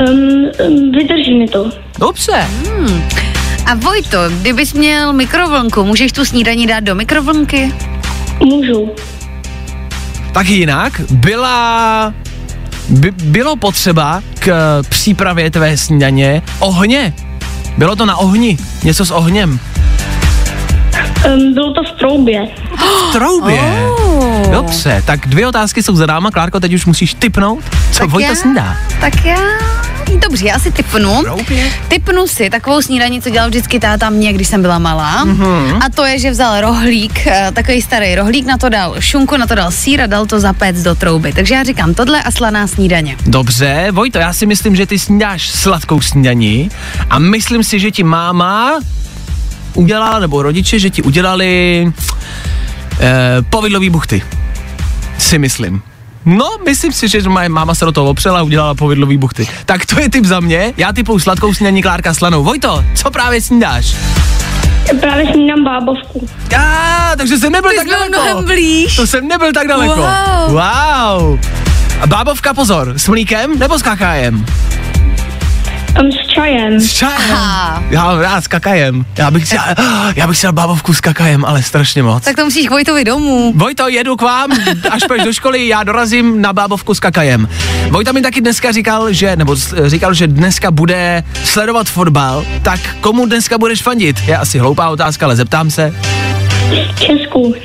[0.09, 0.17] Um,
[0.67, 1.71] um, vydrží mi to.
[1.99, 2.47] Dobře.
[3.65, 7.73] A Vojto, kdybys měl mikrovlnku, můžeš tu snídaní dát do mikrovlnky?
[8.39, 8.91] Můžu.
[10.31, 12.13] Tak jinak, byla...
[12.89, 17.13] By, bylo potřeba k eh, přípravě tvé snídaně ohně.
[17.77, 19.59] Bylo to na ohni, něco s ohněm.
[21.25, 22.47] Um, bylo to v troubě.
[22.77, 23.61] V troubě.
[23.87, 24.51] Oh.
[24.51, 26.31] Dobře, tak dvě otázky jsou za náma.
[26.31, 28.77] Klárko, teď už musíš typnout, co Tak Vojta já- snídá.
[29.01, 29.37] Tak já...
[30.21, 31.23] Dobře, já si typnu.
[31.87, 35.23] Typnu si takovou snídaní, co dělal vždycky táta mě, když jsem byla malá.
[35.25, 35.37] Mhm.
[35.43, 35.79] Mm-hmm.
[35.85, 39.47] A to je, že vzal rohlík, eh, takový starý rohlík, na to dal šunku, na
[39.47, 41.33] to dal sír a dal to zapéct do trouby.
[41.33, 43.17] Takže já říkám tohle a slaná snídaně.
[43.25, 46.69] Dobře, Vojto, já si myslím, že ty snídáš sladkou snídaní
[47.09, 48.79] a myslím si, že ti máma
[49.73, 51.91] udělala, nebo rodiče, že ti udělali
[52.99, 54.21] eh, povidlový buchty.
[55.17, 55.81] Si myslím.
[56.29, 59.47] No, myslím si, že moje máma se do toho opřela a udělala povidlový buchty.
[59.65, 60.73] Tak to je tip za mě.
[60.77, 62.43] Já typu sladkou snídaní Klárka slanou.
[62.43, 63.95] Vojto, co právě snídáš?
[65.01, 66.27] Právě snídám bábovku.
[66.59, 68.09] A, takže jsem nebyl Ty tak daleko.
[68.09, 68.95] mnohem blíž.
[68.95, 69.95] To jsem nebyl tak daleko.
[69.95, 70.51] Wow.
[70.51, 71.39] wow.
[72.01, 74.45] A bábovka, pozor, s mlíkem nebo s kakájem?
[76.01, 76.79] Um, s čajem.
[76.79, 77.31] S čajem.
[77.31, 77.83] Aha.
[77.89, 79.05] Já rád s kakajem.
[79.17, 79.55] Já bych si,
[80.15, 82.23] já bych si dal bábovku s kakajem, ale strašně moc.
[82.23, 83.53] Tak to musíš k Vojtovi domů.
[83.55, 84.51] Vojto, jedu k vám,
[84.89, 87.49] až půjdeš do školy, já dorazím na bábovku s kakajem.
[87.89, 93.25] Vojta mi taky dneska říkal, že, nebo říkal, že dneska bude sledovat fotbal, tak komu
[93.25, 94.19] dneska budeš fandit?
[94.27, 95.93] Je asi hloupá otázka, ale zeptám se.
[96.99, 97.55] Česku.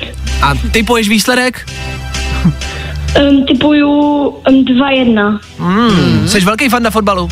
[0.41, 1.65] A ty poješ výsledek?
[3.21, 3.89] Um, typuju
[4.27, 5.39] um, 2-1.
[5.59, 6.27] Hmm.
[6.27, 7.29] Jsi velký fan na fotbalu?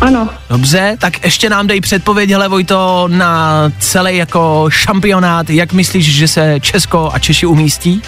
[0.00, 0.28] Ano.
[0.50, 5.50] Dobře, tak ještě nám dej předpověď, hele Vojto, na celý jako šampionát.
[5.50, 8.02] Jak myslíš, že se Česko a Češi umístí?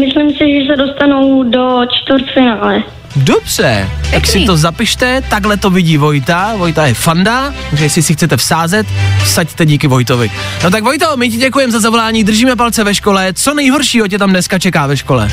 [0.00, 2.82] Myslím si, že se dostanou do čtvrtfinále.
[3.16, 8.14] Dobře, tak si to zapište, takhle to vidí Vojta, Vojta je fanda, takže jestli si
[8.14, 8.86] chcete vsázet,
[9.22, 10.30] vsaďte díky Vojtovi.
[10.64, 14.18] No tak Vojto, my ti děkujeme za zavolání, držíme palce ve škole, co nejhoršího tě
[14.18, 15.30] tam dneska čeká ve škole?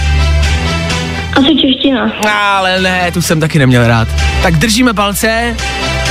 [1.33, 2.11] Asi čeština.
[2.33, 4.07] Ale ne, tu jsem taky neměl rád.
[4.43, 5.55] Tak držíme palce,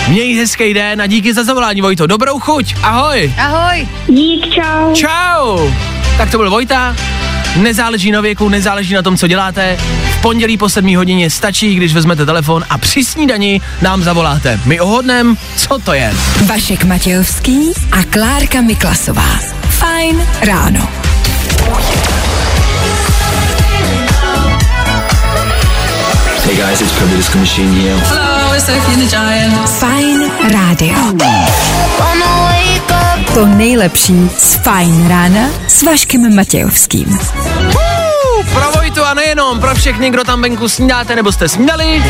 [0.09, 3.35] měj hezký den a díky za zavolání Vojto, dobrou chuť, ahoj!
[3.39, 3.89] Ahoj.
[4.09, 4.95] Dík, čau.
[4.95, 5.71] Čau!
[6.17, 6.97] Tak to byl Vojta.
[7.57, 9.77] Nezáleží na věku, nezáleží na tom, co děláte.
[10.19, 14.61] V pondělí po 7 hodině stačí, když vezmete telefon a při snídani nám zavoláte.
[14.65, 16.15] My ohodnem, co to je.
[16.47, 19.39] Vašek Matějovský a Klárka Miklasová.
[19.69, 20.89] Fajn ráno.
[26.51, 27.97] Hey guys, it's Purple Disco Machine here.
[29.67, 30.95] Fajn rádio.
[33.35, 37.09] To nejlepší z Fajn rána s Vaškem Matějovským.
[37.09, 42.03] Uh, pro Vojtu a nejenom, pro všechny, kdo tam venku snídáte nebo jste snídali.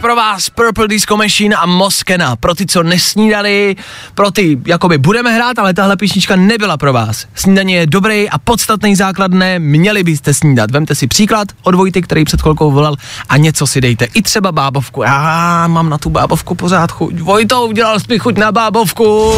[0.00, 2.36] Pro vás Purple Disco Machine a Moskena.
[2.36, 3.76] Pro ty, co nesnídali,
[4.14, 7.26] pro ty, jakoby budeme hrát, ale tahle písnička nebyla pro vás.
[7.34, 10.70] Snídaně je dobrý a podstatný základné, měli byste snídat.
[10.70, 12.96] Vemte si příklad od Vojty, který před chvilkou volal
[13.28, 14.04] a něco si dejte.
[14.04, 15.02] I třeba bábovku.
[15.02, 17.20] Já mám na tu bábovku pořád chuť.
[17.20, 19.32] Vojto, udělal jsi chuť na bábovku.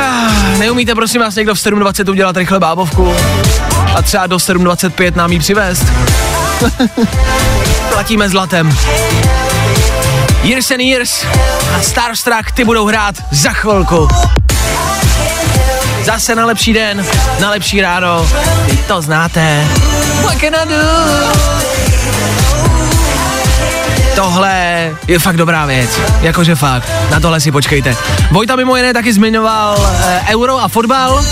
[0.00, 3.14] Ah, Neumíte prosím vás někdo v 7.20 udělat rychle bábovku?
[3.96, 5.84] A třeba do 7.25 nám ji přivést?
[7.92, 8.76] Platíme zlatem.
[10.42, 11.26] Years and Years
[11.76, 14.08] a Starstruck ty budou hrát za chvilku.
[16.04, 17.06] Zase na lepší den,
[17.40, 18.28] na lepší ráno.
[18.64, 19.64] Vy to znáte.
[20.22, 20.80] What can I do?
[24.14, 25.90] Tohle je fakt dobrá věc.
[26.20, 26.88] Jakože fakt.
[27.10, 27.96] Na tohle si počkejte.
[28.30, 31.24] Vojta mimo jiné taky zmiňoval e, euro a fotbal.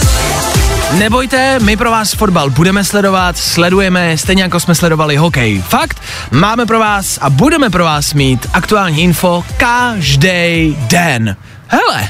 [0.92, 5.62] Nebojte, my pro vás fotbal budeme sledovat, sledujeme, stejně jako jsme sledovali hokej.
[5.68, 11.36] Fakt, máme pro vás a budeme pro vás mít aktuální info každý den.
[11.66, 12.08] Hele,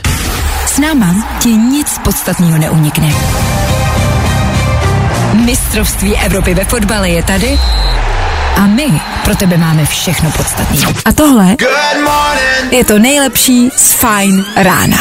[0.67, 3.15] S náma ti nic podstatného neunikne.
[5.35, 7.59] Mistrovství Evropy ve fotbale je tady
[8.57, 10.79] A my pro tebe máme všechno podstatné.
[11.05, 11.57] A tohle
[12.71, 14.99] je to nejlepší z Fine rána.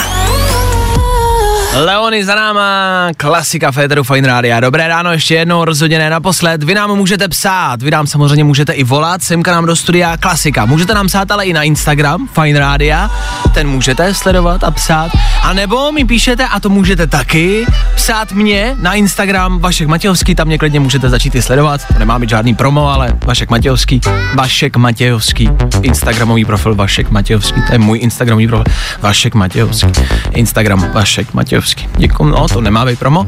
[1.78, 4.60] Leony za náma, klasika Féteru Fine Rádia.
[4.60, 6.64] Dobré ráno, ještě jednou, rozhodně ne naposled.
[6.64, 10.66] Vy nám můžete psát, vy nám samozřejmě můžete i volat, semka nám do studia, klasika.
[10.66, 13.12] Můžete nám psát ale i na Instagram, Fine Rádia,
[13.54, 15.12] ten můžete sledovat a psát.
[15.42, 20.48] A nebo mi píšete, a to můžete taky, psát mě na Instagram Vašek Matějovský, tam
[20.48, 21.82] mě klidně můžete začít i sledovat.
[21.94, 24.02] To nemá být žádný promo, ale Vašek Matějovský,
[24.36, 25.50] Vašek Matějovský,
[25.82, 29.92] Instagramový profil Vašek Matějovský, to je můj Instagramový profil, Vašek Matějovský,
[30.32, 31.67] Instagram Vašek Matějovský.
[31.98, 33.28] Děkuji, no to nemá být promo.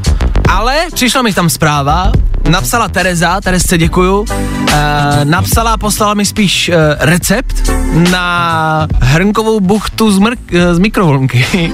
[0.50, 2.12] Ale přišla mi tam zpráva,
[2.50, 4.26] napsala Tereza, Terezce děkuju,
[4.72, 7.72] e, napsala, poslala mi spíš e, recept
[8.12, 11.46] na hrnkovou buchtu z, mrk, e, z mikrovlnky.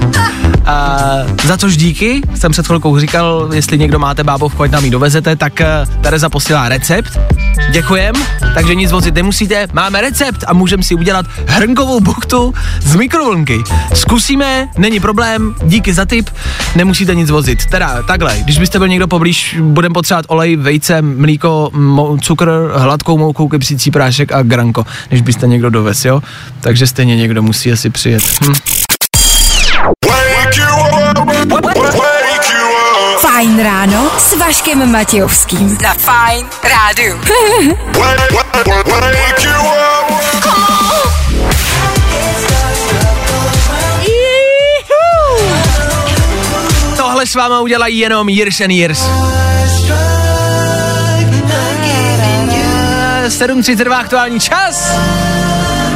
[0.65, 4.91] e, za což díky, jsem před chvilkou říkal, jestli někdo máte bábovku, ať nám ji
[4.91, 5.61] dovezete, tak
[6.01, 7.19] Tereza posílá recept.
[7.71, 8.15] Děkujem,
[8.53, 13.63] takže nic vozit nemusíte, máme recept a můžeme si udělat hrnkovou buchtu z mikrovlnky.
[13.93, 16.29] Zkusíme, není problém, díky za tip,
[16.75, 17.65] nemusíte nic vozit.
[17.65, 23.17] Teda takhle, když byste byl někdo poblíž, budeme potřebovat olej, vejce, mlíko, mo- cukr, hladkou
[23.17, 26.21] mouku, kypřící prášek a granko, než byste někdo dovez, jo?
[26.61, 28.23] Takže stejně někdo musí asi přijet.
[28.47, 28.53] Hm.
[33.19, 35.77] Fajn ráno s Vaškem Matějovským.
[35.83, 37.19] Na Fajn rádu.
[47.25, 48.99] Tohle s váma udělají jenom Years and Years.
[53.27, 54.91] 7.32 aktuální čas.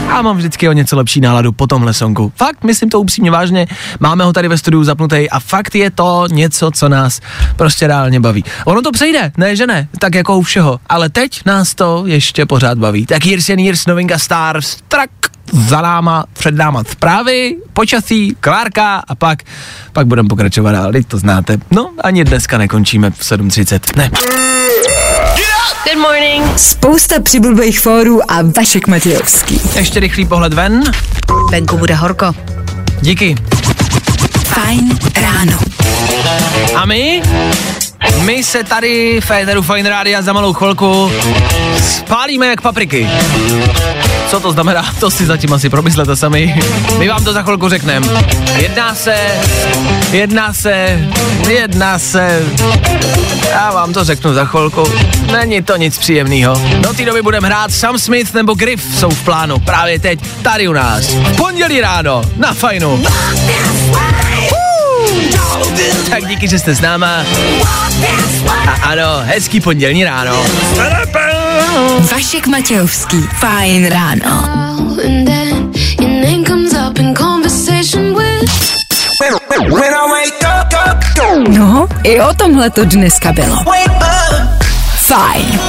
[0.10, 2.32] A mám vždycky o něco lepší náladu po tomhle songu.
[2.36, 3.68] Fakt, myslím to upřímně vážně,
[4.00, 7.22] máme ho tady ve studiu zapnutý a fakt je to něco, co nás
[7.56, 8.44] prostě reálně baví.
[8.66, 12.46] Ono to přejde, ne že ne, tak jako u všeho, ale teď nás to ještě
[12.46, 13.06] pořád baví.
[13.06, 15.10] Tak Years and Years, novinka Stars, trak,
[15.52, 19.40] za náma, před náma zprávy, počasí, Klárka a pak,
[19.94, 21.58] pak budeme pokračovat dál, teď to znáte.
[21.72, 24.12] No, ani dneska nekončíme v 7.30, ne.
[25.84, 26.60] Good morning.
[26.60, 29.62] Spousta přibulbých fórů a Vašek Matějovský.
[29.76, 30.84] Ještě rychlý pohled ven.
[31.52, 32.32] Venku bude horko.
[33.02, 33.36] Díky.
[34.46, 35.60] Fajn ráno.
[36.76, 37.22] A my?
[38.24, 41.12] My se tady v Éteru Fine Rádia za malou chvilku
[41.80, 43.08] spálíme jak papriky.
[44.30, 46.56] Co to znamená, to si zatím asi promyslete sami.
[46.98, 48.08] My vám to za chvilku řekneme.
[48.56, 49.16] Jedná se,
[50.12, 51.00] jedná se,
[51.50, 52.44] jedná se,
[53.50, 54.84] já vám to řeknu za chvilku.
[55.32, 56.62] Není to nic příjemného.
[56.80, 60.68] Do té doby budeme hrát Sam Smith nebo Griff jsou v plánu právě teď, tady
[60.68, 61.06] u nás.
[61.06, 63.04] V pondělí ráno, na fajnu.
[66.10, 67.24] Tak díky, že jste s náma.
[68.68, 70.46] A ano, hezký pondělní ráno.
[72.12, 73.22] Vašek Matějovský.
[73.40, 74.44] Fajn ráno.
[81.50, 83.64] No, i o tomhle to dneska bylo.
[84.98, 85.60] Fajn.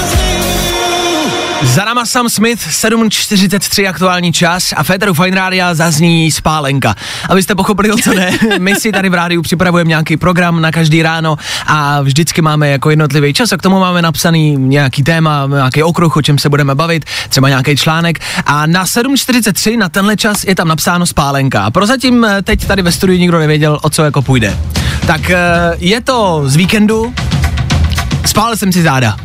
[1.62, 6.94] Za náma Sam Smith, 7.43 aktuální čas a Féteru Fine Rádia zazní spálenka.
[7.28, 11.02] Abyste pochopili, o co ne, my si tady v rádiu připravujeme nějaký program na každý
[11.02, 15.82] ráno a vždycky máme jako jednotlivý čas a k tomu máme napsaný nějaký téma, nějaký
[15.82, 20.44] okruh, o čem se budeme bavit, třeba nějaký článek a na 7.43 na tenhle čas
[20.44, 21.64] je tam napsáno spálenka.
[21.64, 24.58] A prozatím eh, teď tady ve studiu nikdo nevěděl, o co jako půjde.
[25.06, 25.38] Tak eh,
[25.78, 27.14] je to z víkendu,
[28.26, 29.16] spálil jsem si záda.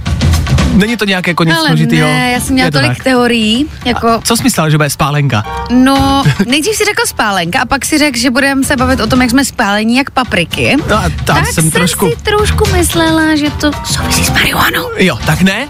[0.73, 2.07] Není to nějak jako nic Ale složitýho?
[2.07, 3.03] ne, já jsem měla tolik tak.
[3.03, 5.43] teorií, jako, Co jsi myslel, že bude spálenka?
[5.71, 9.21] no, nejdřív si řekl spálenka a pak si řekl, že budeme se bavit o tom,
[9.21, 10.77] jak jsme spálení jak papriky.
[10.89, 12.09] No a tam tak jsem jsem trošku...
[12.09, 14.89] si trošku myslela, že to souvisí s marihuanou.
[14.97, 15.67] Jo, tak ne.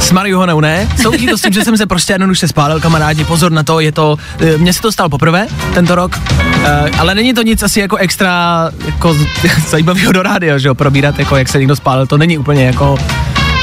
[0.00, 0.88] S marihuanou ne.
[1.02, 3.24] Souvisí to s tím, že jsem se prostě jednoduše spálil, kamarádi.
[3.24, 4.16] Pozor na to, je to...
[4.40, 6.20] eh, Mně se to stalo poprvé tento rok,
[6.64, 9.16] eh, ale není to nic asi jako extra jako
[9.68, 12.98] zajímavého do rádia, že jo, probírat, jako jak se někdo spálil, to není úplně jako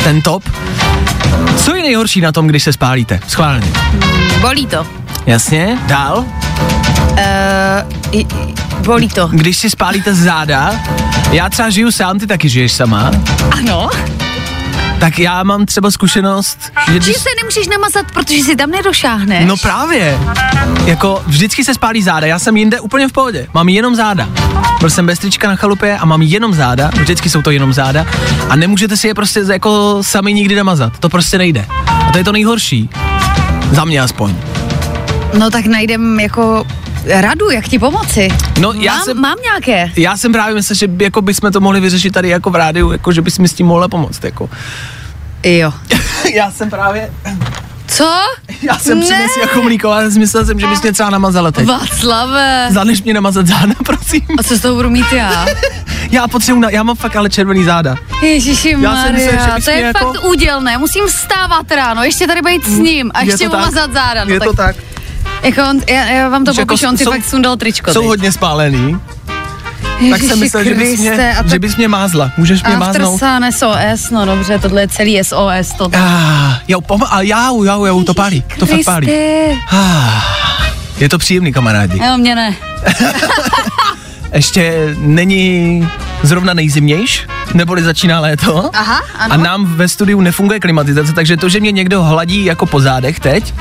[0.06, 0.44] ten top.
[1.58, 3.20] Co je nejhorší na tom, když se spálíte?
[3.28, 3.68] Schválně.
[4.42, 4.88] Bolí to.
[5.26, 6.26] Jasně, dál.
[7.12, 7.18] Uh,
[8.12, 8.26] i,
[8.80, 9.28] bolí to.
[9.28, 10.76] Když si spálíte z záda,
[11.32, 13.12] já třeba žiju sám, ty taky žiješ sama,
[13.52, 13.90] Ano.
[15.00, 16.60] Tak já mám třeba zkušenost,
[16.92, 19.46] že když se nemůžeš namazat, protože si tam nedošáhneš.
[19.46, 20.20] No právě.
[20.86, 23.48] Jako vždycky se spálí záda, já jsem jinde úplně v pohodě.
[23.54, 24.30] Mám jenom záda.
[24.80, 28.06] Byl jsem bez trička na chalupě a mám jenom záda, vždycky jsou to jenom záda
[28.50, 31.00] a nemůžete si je prostě jako sami nikdy namazat.
[31.00, 31.66] To prostě nejde.
[31.88, 32.90] A to je to nejhorší.
[33.72, 34.36] Za mě aspoň.
[35.38, 36.66] No tak najdem jako
[37.08, 38.28] radu, jak ti pomoci.
[38.60, 39.92] No, já mám, jsem- mám nějaké.
[39.98, 43.12] Já jsem právě myslel, že jako bychom to mohli vyřešit tady jako v rádiu, jako
[43.12, 44.24] že bys mi s tím mohla pomoct.
[44.24, 44.50] Jako.
[45.44, 45.74] Jo.
[46.34, 47.12] já jsem právě
[47.88, 48.12] Co?
[48.62, 49.06] Já jsem Ne.
[49.06, 51.66] přinesl jako mlíko, ale myslel jsem, že bys mě třeba namazala teď.
[51.68, 52.68] Václave.
[52.72, 54.22] Zaneš mě namazat záda, prosím.
[54.40, 55.46] A co z toho budu mít já?
[56.12, 57.96] Já potřebuji, na, já mám fakt ale červený záda.
[58.22, 60.78] Ježiši Já jsem myslel, že Maria, bys to je jako- fakt údělné.
[60.78, 63.60] Musím vstávat ráno, ještě tady být s ním a Je ještě tak.
[63.60, 64.24] umazat záda.
[64.26, 64.76] No, Je to tak.
[65.44, 67.94] Jako on, já, já vám to jako popíšu, on si jsou- fakt sundal tričko.
[67.94, 68.08] Jsou teď.
[68.08, 69.00] hodně spálený,
[69.80, 72.32] tak jsem Ježiši myslel, že bys, mě, a že tak bys mě mázla.
[72.38, 73.20] Můžeš mě After máznout?
[73.20, 75.70] Sun SOS, no dobře, tohle je celý SOS.
[75.78, 79.08] To Ah, jo, pom- a jau, jau, jau, to pálí, to fakt pálí.
[79.72, 80.24] Ah,
[80.98, 82.00] je to příjemný, kamarádi.
[82.06, 82.56] Jo, mě ne.
[84.34, 85.88] Ještě není
[86.24, 88.70] zrovna nejzimnějš, neboli začíná léto.
[88.74, 89.34] Aha, ano.
[89.34, 93.20] A nám ve studiu nefunguje klimatizace, takže to, že mě někdo hladí jako po zádech
[93.20, 93.54] teď,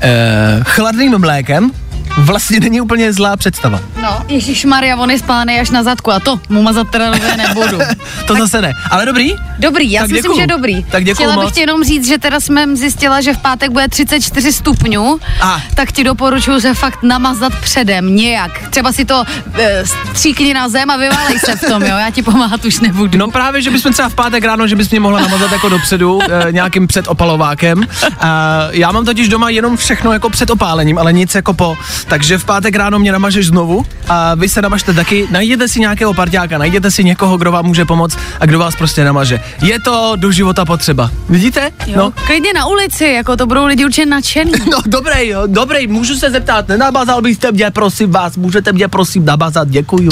[0.00, 1.70] eh, chladným mlékem,
[2.18, 3.80] vlastně není úplně zlá představa.
[4.02, 7.36] No, Ježíš Maria, on je spáný až na zadku a to mu mazat teda nové
[7.36, 7.78] nebudu.
[8.26, 8.72] To zase ne.
[8.90, 9.32] Ale dobrý?
[9.58, 10.36] Dobrý, já Tak si myslím, děkuju.
[10.38, 10.84] že je dobrý.
[10.84, 11.54] Tak děkuju Chtěla bych moc.
[11.54, 15.60] ti jenom říct, že teda jsme zjistila, že v pátek bude 34 stupňů, A.
[15.74, 18.68] tak ti doporučuji se fakt namazat předem nějak.
[18.70, 22.22] Třeba si to e, stříkni na zem a vyválej se v tom, jo, já ti
[22.22, 23.18] pomáhat už nebudu.
[23.18, 26.18] No právě, že bychom třeba v pátek ráno, že bys mě mohla namazat jako dopředu
[26.48, 27.86] e, nějakým předopalovákem.
[28.20, 31.76] A já mám totiž doma jenom všechno jako před opálením, ale nic jako po.
[32.04, 35.28] Takže v pátek ráno mě namažeš znovu a vy se namažte taky.
[35.30, 39.04] Najděte si nějakého parťáka, najděte si někoho, kdo vám může pomoct a kdo vás prostě
[39.04, 39.40] namaže.
[39.62, 41.10] Je to do života potřeba.
[41.28, 41.70] Vidíte?
[41.86, 42.12] Jo, No.
[42.26, 44.52] klidně na ulici, jako to budou lidi určitě nadšený.
[44.70, 49.24] No dobrý, jo, dobrý, můžu se zeptat, nenabazal byste mě, prosím vás, můžete mě prosím
[49.24, 50.10] nabazat, děkuju.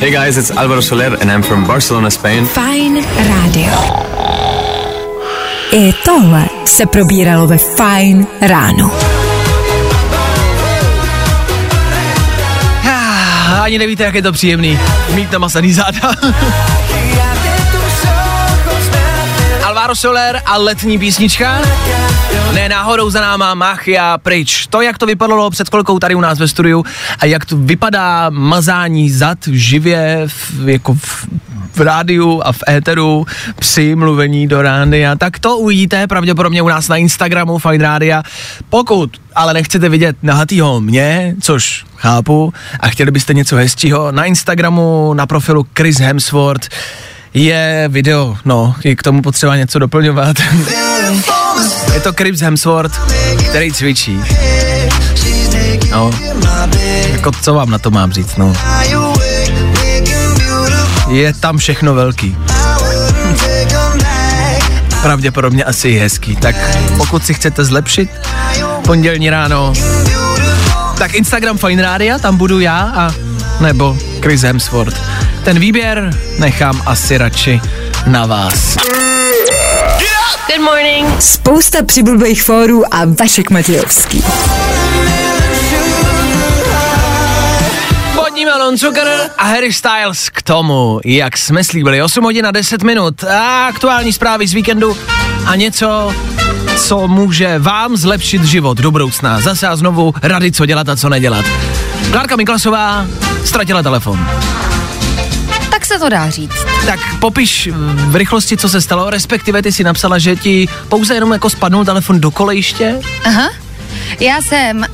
[0.00, 2.46] Hey guys, it's Alvaro Soler and I'm from Barcelona, Spain.
[2.46, 4.37] Fajn rádio.
[5.72, 8.90] I tohle se probíralo ve Fajn ráno.
[12.84, 14.78] Ah, Ani nevíte, jak je to příjemný,
[15.14, 16.12] mít namasaný záda.
[19.88, 21.62] Alvaro Soler a letní písnička.
[22.54, 24.66] Ne náhodou za náma Machia pryč.
[24.66, 26.84] To, jak to vypadalo před chvilkou tady u nás ve studiu
[27.18, 31.26] a jak to vypadá mazání zad živě v, jako v,
[31.74, 33.26] v rádiu a v éteru
[33.58, 38.22] při mluvení do rádia, tak to uvidíte pravděpodobně u nás na Instagramu Fine Rádia.
[38.68, 45.14] Pokud ale nechcete vidět nahatýho mě, což chápu, a chtěli byste něco hezčího, na Instagramu,
[45.14, 46.68] na profilu Chris Hemsworth
[47.34, 50.36] je video, no, je k tomu potřeba něco doplňovat.
[51.94, 53.00] je to Chris Hemsworth,
[53.48, 54.20] který cvičí.
[55.90, 56.10] No,
[57.12, 58.52] jako co vám na to mám říct, no.
[61.10, 62.36] Je tam všechno velký.
[65.02, 66.56] Pravděpodobně asi i hezký, tak
[66.96, 68.10] pokud si chcete zlepšit
[68.84, 69.72] pondělní ráno,
[70.98, 73.14] tak Instagram Fine Rádia, tam budu já a
[73.60, 75.27] nebo Chris Hemsworth.
[75.44, 77.60] Ten výběr nechám asi radši
[78.06, 78.76] na vás.
[80.46, 81.22] Good morning.
[81.22, 84.24] Spousta přibulbých fórů a Vašek Matějovský.
[88.14, 92.02] Vodní melon, cukr a Harry Styles k tomu, jak jsme slíbili.
[92.02, 94.96] 8 hodin a 10 minut a aktuální zprávy z víkendu
[95.46, 96.14] a něco,
[96.76, 99.40] co může vám zlepšit život do budoucna.
[99.40, 101.44] Zase a znovu rady, co dělat a co nedělat.
[102.12, 103.06] Klárka Miklasová
[103.44, 104.28] ztratila telefon.
[105.88, 106.66] Tak se to dá říct.
[106.86, 111.32] Tak popiš v rychlosti, co se stalo, respektive ty si napsala, že ti pouze jenom
[111.32, 113.00] jako spadnul telefon do kolejiště.
[113.24, 113.48] Aha.
[114.20, 114.84] Já jsem uh,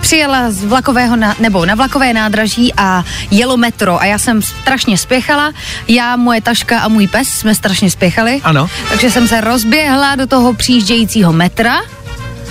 [0.00, 4.98] přijela z vlakového, na, nebo na vlakové nádraží a jelo metro a já jsem strašně
[4.98, 5.52] spěchala.
[5.88, 8.40] Já, moje taška a můj pes jsme strašně spěchali.
[8.44, 8.70] Ano.
[8.88, 11.80] Takže jsem se rozběhla do toho přijíždějícího metra.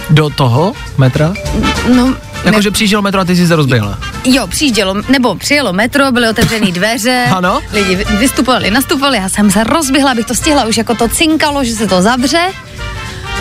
[0.09, 1.33] Do toho metra?
[1.95, 3.99] No, Jakože přijížděl metro a ty jsi se rozběhla.
[4.25, 7.61] Jo, přijíždělo, nebo přijelo metro, byly otevřené dveře, Ano.
[7.73, 11.63] lidi vy- vystupovali, nastupovali, já jsem se rozběhla, abych to stihla, už jako to cinkalo,
[11.63, 12.41] že se to zavře.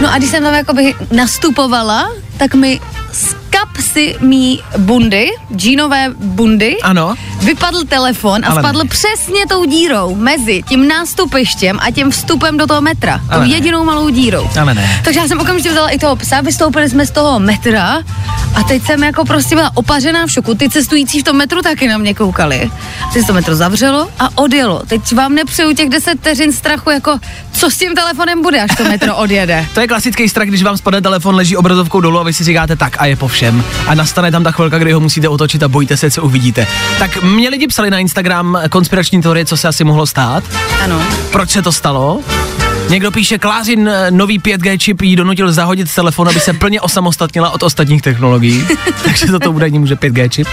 [0.00, 2.80] No a když jsem tam jakoby nastupovala, tak mi
[3.12, 7.14] z kapsy mý bundy, džínové bundy, Ano.
[7.42, 8.62] vypadl telefon a Ale ne.
[8.68, 13.20] spadl přesně tou dírou mezi tím nástupištěm a tím vstupem do toho metra.
[13.28, 13.54] Ale tou ne.
[13.54, 14.50] jedinou malou dírou.
[14.60, 15.00] Ale ne.
[15.04, 18.02] Takže já jsem okamžitě vzala i toho psa, vystoupili jsme z toho metra
[18.54, 20.54] a teď jsem jako prostě byla opařená v šoku.
[20.54, 22.70] Ty cestující v tom metru taky na mě koukali.
[23.12, 24.82] Teď se to metro zavřelo a odjelo.
[24.86, 27.18] Teď vám nepřeju těch 10 vteřin strachu, jako
[27.52, 29.66] co s tím telefonem bude, až to metro odjede.
[29.74, 32.76] To je klasický strach, když vám spadne telefon, leží obrazovkou dolů a vy si říkáte
[32.76, 33.64] tak a je po všem.
[33.86, 36.66] A nastane tam ta chvilka, kdy ho musíte otočit a bojíte se, co uvidíte.
[36.98, 40.44] Tak mě lidi psali na Instagram konspirační teorie, co se asi mohlo stát.
[40.84, 41.02] Ano.
[41.32, 42.20] Proč se to stalo?
[42.88, 47.50] Někdo píše, Klářin eh, nový 5G čip jí donutil zahodit telefon, aby se plně osamostatnila
[47.50, 48.66] od ostatních technologií.
[49.04, 50.48] Takže za to údajně může 5G čip.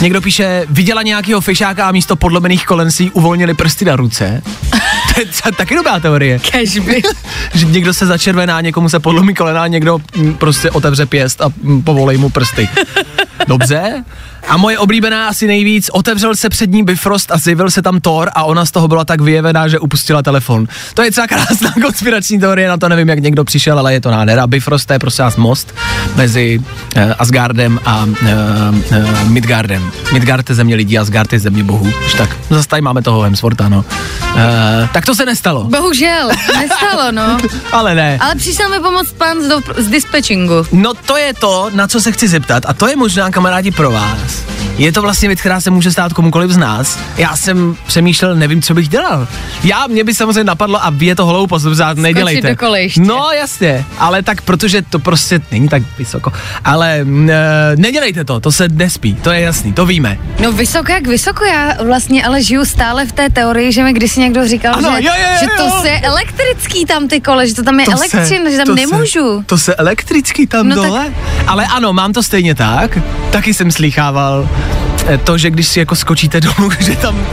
[0.00, 4.42] Někdo píše, viděla nějakého fešáka a místo podlomených kolen si uvolnili prsty na ruce.
[5.14, 6.38] to je třeba taky dobrá teorie.
[6.38, 7.02] Kežby.
[7.54, 11.82] že někdo se začervená, někomu se podlomí kolena někdo mm, prostě otevře pěst a mm,
[11.82, 12.68] povolej mu prsty.
[13.48, 14.04] Dobře.
[14.48, 18.30] A moje oblíbená asi nejvíc, otevřel se před ní Bifrost a zjevil se tam Thor
[18.34, 20.68] a ona z toho byla tak vyjevená, že upustila telefon.
[20.94, 24.10] To je celá krásná konspirační teorie, na to nevím, jak někdo přišel, ale je to
[24.10, 24.46] nádhera.
[24.46, 25.74] Bifrost to je prostě nás most
[26.16, 29.90] mezi uh, Asgardem a uh, uh, Midgardem.
[30.12, 31.92] Midgard je země lidí, Asgard je země bohů.
[32.06, 33.84] Už tak, no zase tady máme toho Hemswortha, no.
[34.34, 34.40] Uh,
[34.92, 35.64] tak to se nestalo.
[35.64, 36.28] Bohužel,
[36.60, 37.38] nestalo, no.
[37.72, 38.18] Ale ne.
[38.20, 40.66] Ale přišel mi pomoct pan z, do, z dispatchingu.
[40.72, 43.90] No to je to, na co se chci zeptat a to je možná kamarádi pro
[43.90, 44.33] vás.
[44.78, 46.98] Je to vlastně věc, která se může stát komukoliv z nás.
[47.16, 49.28] Já jsem přemýšlel, nevím, co bych dělal.
[49.64, 52.48] Já, mě by samozřejmě napadlo a je to hloupost, vzát, nedělejte.
[52.98, 53.06] do.
[53.06, 56.32] No jasně, ale tak protože to prostě není tak vysoko.
[56.64, 57.30] Ale uh,
[57.76, 60.18] nedělejte to, to se nespí, to je jasný, to víme.
[60.42, 64.20] No vysoko jak vysoko, já vlastně ale žiju stále v té teorii, že mi kdysi
[64.20, 67.48] někdo říkal, Ano, že, jo, jo, jo, že to se je elektrický tam ty kole,
[67.48, 69.38] že to tam je To elektřina, že tam to nemůžu.
[69.40, 71.12] Se, to se elektrický tam No tak- dole?
[71.46, 72.98] Ale ano, mám to stejně tak.
[73.30, 74.93] Taky jsem slýchával eh,
[75.24, 77.24] to, že když si jako skočíte dolů, že tam uh,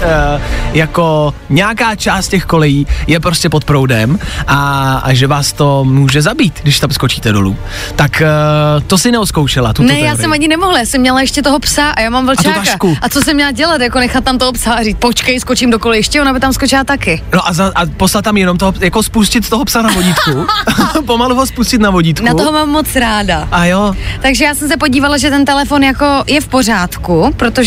[0.74, 6.22] jako nějaká část těch kolejí je prostě pod proudem a, a že vás to může
[6.22, 7.58] zabít, když tam skočíte dolů.
[7.96, 10.22] Tak uh, to si neoskoušela, Ne, já teorii.
[10.22, 12.60] jsem ani nemohla, já jsem měla ještě toho psa a já mám vlčáka.
[12.60, 12.98] Vašku.
[13.02, 15.80] A co jsem měla dělat, jako nechat tam toho psa a říct, počkej, skočím do
[15.80, 17.24] kolejiště, ona by tam skočila taky.
[17.34, 20.46] No a, za, a poslat tam jenom toho, jako spustit toho psa na vodítku.
[21.06, 22.26] Pomalu ho spustit na vodítku.
[22.26, 23.48] Na toho mám moc ráda.
[23.52, 27.61] A jo, Takže já jsem se podívala, že ten telefon jako je v pořádku, protože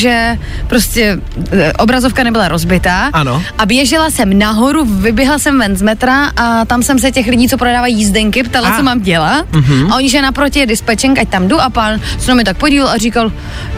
[0.67, 1.19] prostě
[1.53, 3.11] e, obrazovka nebyla rozbitá.
[3.13, 3.43] Ano.
[3.59, 7.49] A běžela jsem nahoru, vyběhla jsem ven z metra a tam jsem se těch lidí,
[7.49, 8.77] co prodávají jízdenky, ptala, A.
[8.77, 9.47] co mám dělat.
[9.53, 9.93] Mhm.
[9.93, 12.57] A oni, že naproti je dispečenk, ať tam jdu a pán se na mě tak
[12.57, 13.33] podíval a říkal,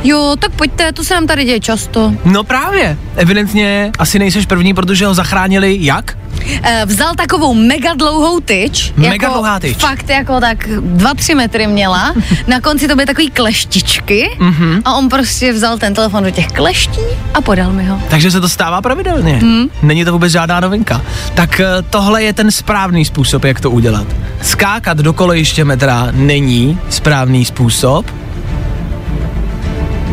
[0.05, 2.13] jo, tak pojďte, to se nám tady děje často.
[2.25, 2.97] no právě.
[3.17, 6.19] Evidentně asi nejseš první, protože ho zachránili jak?
[6.63, 8.93] E, vzal takovou mega dlouhou tyč.
[8.97, 9.77] Mega jako, dlouhá tyč.
[9.79, 12.15] Fakt jako tak 2-3 metry měla.
[12.47, 14.83] Na konci to byly takový kleštičky Mhm.
[14.85, 17.01] a on prostě vzal ten telefon do těch kleští
[17.35, 17.99] a podal mi ho.
[18.09, 19.33] Takže se to stává pravidelně.
[19.35, 19.69] Hmm.
[19.83, 21.03] Není to vůbec žádná novinka.
[21.35, 24.07] Tak eh, tohle je ten správný způsob, jak to udělat.
[24.43, 28.07] Skákat do kolejiště metra není správný způsob.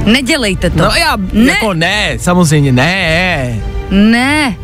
[0.06, 0.78] Nedělejte to.
[0.78, 1.52] No já, Ne.
[1.52, 3.56] jako ne, samozřejmě ne.
[3.92, 4.56] Ne.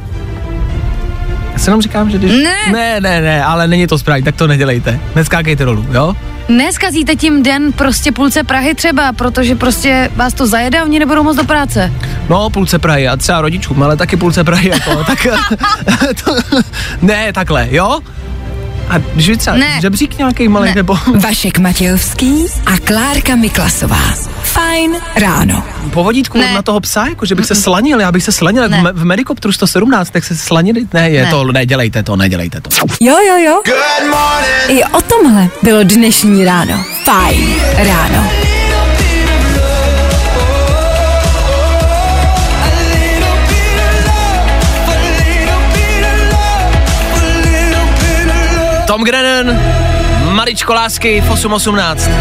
[1.60, 2.32] Já se jenom říkám, že když...
[2.32, 2.72] Ne.
[2.72, 5.00] Ne, ne, ne, ale není to správný, tak to nedělejte.
[5.16, 6.16] Neskákejte dolů, jo?
[6.50, 11.24] Neskazíte tím den prostě půlce Prahy třeba, protože prostě vás to zajede a oni nebudou
[11.24, 11.92] moc do práce.
[12.30, 15.28] No, půlce Prahy a třeba rodičům, ale taky půlce Prahy, jako, tak
[16.24, 16.36] to,
[17.02, 18.00] ne, takhle, jo?
[18.90, 19.82] A když vy třeba Ne.
[19.82, 20.76] žebřík nějaký malý, Ne.
[20.76, 24.00] nebo Vašek Matějovský a Klárka Miklasová.
[24.44, 25.64] Fajn ráno.
[25.94, 26.54] po vodítku Ne.
[26.54, 28.78] na toho psa, jako že bych se slanil, já bych se slanil, jak Ne.
[28.80, 31.30] v, me- v Medikoptru 117, tak se slanili, ne, je Ne.
[31.32, 32.70] to, nedělejte to, nedělejte to.
[33.02, 33.62] Jo, jo, jo.
[34.68, 36.84] I o tomhle bylo dnešní ráno.
[37.04, 38.32] Fajn ráno.
[48.90, 49.60] Tom Grennan,
[50.34, 52.12] maličko lásky v 8.18.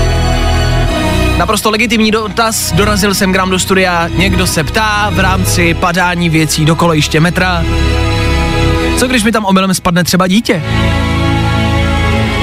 [1.39, 6.29] Naprosto legitimní dotaz, dorazil jsem k nám do studia, někdo se ptá v rámci padání
[6.31, 7.65] věcí do kolejiště metra.
[8.99, 10.63] Co když mi tam omylem spadne třeba dítě?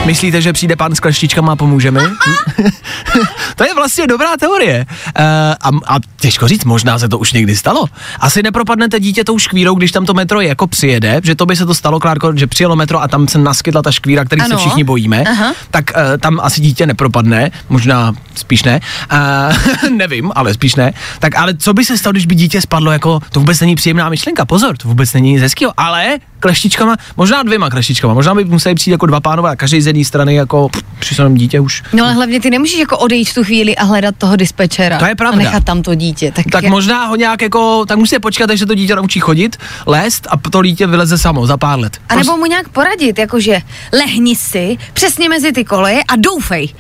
[0.05, 1.99] Myslíte, že přijde pán s kleštičkama a pomůže mi?
[3.55, 4.85] to je vlastně dobrá teorie.
[4.89, 5.23] Uh,
[5.61, 7.85] a, a těžko říct, možná se to už někdy stalo.
[8.19, 11.65] Asi nepropadnete dítě tou škvírou, když tam to metro jako přijede, že to by se
[11.65, 14.57] to stalo, Klárko, že přijelo metro a tam se naskytla ta škvíra, který se Ano.
[14.57, 15.53] všichni bojíme, Aha.
[15.71, 18.79] tak uh, tam asi dítě nepropadne, možná spíš ne,
[19.11, 20.93] uh, nevím, ale spíš ne.
[21.19, 24.09] Tak ale co by se stalo, když by dítě spadlo, jako to vůbec není příjemná
[24.09, 28.75] myšlenka, pozor, to vůbec není nic hezkýho, ale kleštičkama, možná dvěma kleštičkama, možná by museli
[28.75, 30.69] přijít jako dva pánové a každý z jedné strany jako
[31.17, 31.83] jenom dítě už.
[31.93, 34.99] No ale hlavně ty nemůžeš jako odejít v tu chvíli a hledat toho dispečera.
[34.99, 35.41] To je pravda.
[35.41, 36.31] A nechat tam to dítě.
[36.31, 39.19] Tak, Tak je, možná ho nějak jako, tak musíte počkat, až se to dítě naučí
[39.19, 41.97] chodit, lézt a to dítě vyleze samo za pár let.
[42.09, 43.61] A nebo mu nějak poradit, jakože
[43.93, 46.69] lehni si přesně mezi ty koleje a doufej.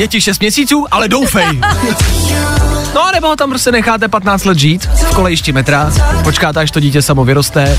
[0.00, 1.60] Je ti 6 měsíců, ale doufej.
[2.94, 5.92] No a nebo ho tam prostě necháte 15 let žít v kolejišti metra,
[6.24, 7.78] počkáte, až to dítě samo vyroste,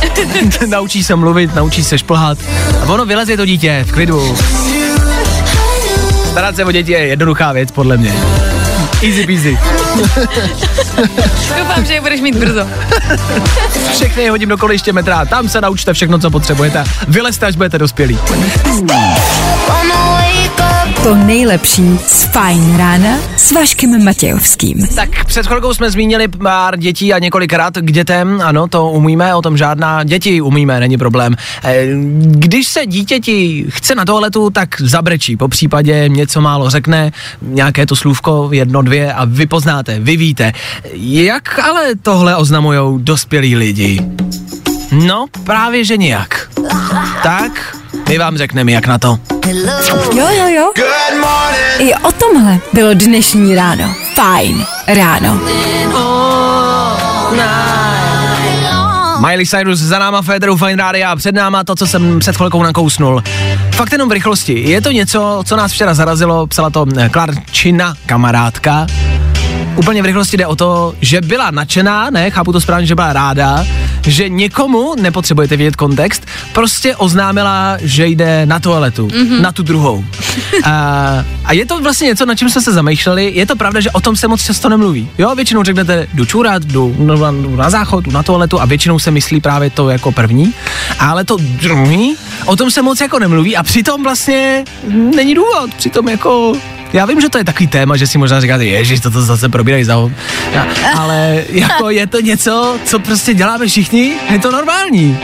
[0.66, 2.38] naučí se mluvit, naučí se šplhat
[2.82, 4.36] a ono vyleze to dítě v klidu.
[6.30, 8.14] Starat se o děti je jednoduchá věc, podle mě.
[9.02, 9.58] Easy peasy.
[11.58, 12.66] Doufám, že je budeš mít brzo.
[13.92, 16.84] Všechny je hodím do kolejiště metra, tam se naučte všechno, co potřebujete.
[17.08, 18.18] Vylezte, až budete dospělí.
[21.02, 24.86] To nejlepší z Fajn rána s Vaškem Matějovským.
[24.94, 29.42] Tak před chvilkou jsme zmínili pár dětí a několikrát k dětem, ano, to umíme, o
[29.42, 31.36] tom žádná, děti umíme, není problém.
[31.64, 31.86] Eh,
[32.20, 37.12] Když se dítěti chce na toaletu, tak zabrečí, po případě něco málo řekne,
[37.42, 40.52] nějaké to slůvko, jedno, dvě a vy poznáte, vy víte.
[40.94, 44.00] Jak ale tohle oznamujou dospělí lidi?
[44.92, 46.50] No, právě že nijak.
[47.22, 47.76] Tak,
[48.08, 49.18] my vám řekneme, jak na to.
[50.14, 50.72] Jo, jo, jo.
[51.78, 53.94] I o tomhle bylo dnešní ráno.
[54.14, 55.40] Fajn ráno.
[59.20, 62.62] Miley Cyrus za náma Federu Fine Radio a před náma to, co jsem před chvilkou
[62.62, 63.22] nakousnul.
[63.74, 64.70] Fakt jenom v rychlosti.
[64.70, 68.86] Je to něco, co nás včera zarazilo, psala to Klarčina, kamarádka.
[69.78, 73.12] Úplně v rychlosti jde o to, že byla nadšená, ne, chápu to správně, že byla
[73.12, 73.66] ráda,
[74.06, 79.40] že někomu, nepotřebujete vědět kontext, prostě oznámila, že jde na toaletu, mm-hmm.
[79.40, 80.04] na tu druhou.
[80.64, 83.32] A, a je to vlastně něco, na čem jsme se zamýšleli.
[83.34, 85.10] Je to pravda, že o tom se moc často nemluví.
[85.18, 88.98] Jo, většinou řeknete, jdu čůrat, jdu, jdu, jdu na záchod, jdu na toaletu a většinou
[88.98, 90.54] se myslí právě to jako první.
[90.98, 92.16] Ale to druhý,
[92.46, 94.64] o tom se moc jako nemluví a přitom vlastně
[95.16, 96.52] není důvod, přitom jako
[96.92, 99.84] já vím, že to je takový téma, že si možná říkáte, ježiš, toto zase probírají
[99.84, 100.10] za ho-
[100.54, 100.66] Ja,
[100.96, 105.18] ale jako je to něco, co prostě děláme všichni, je to normální.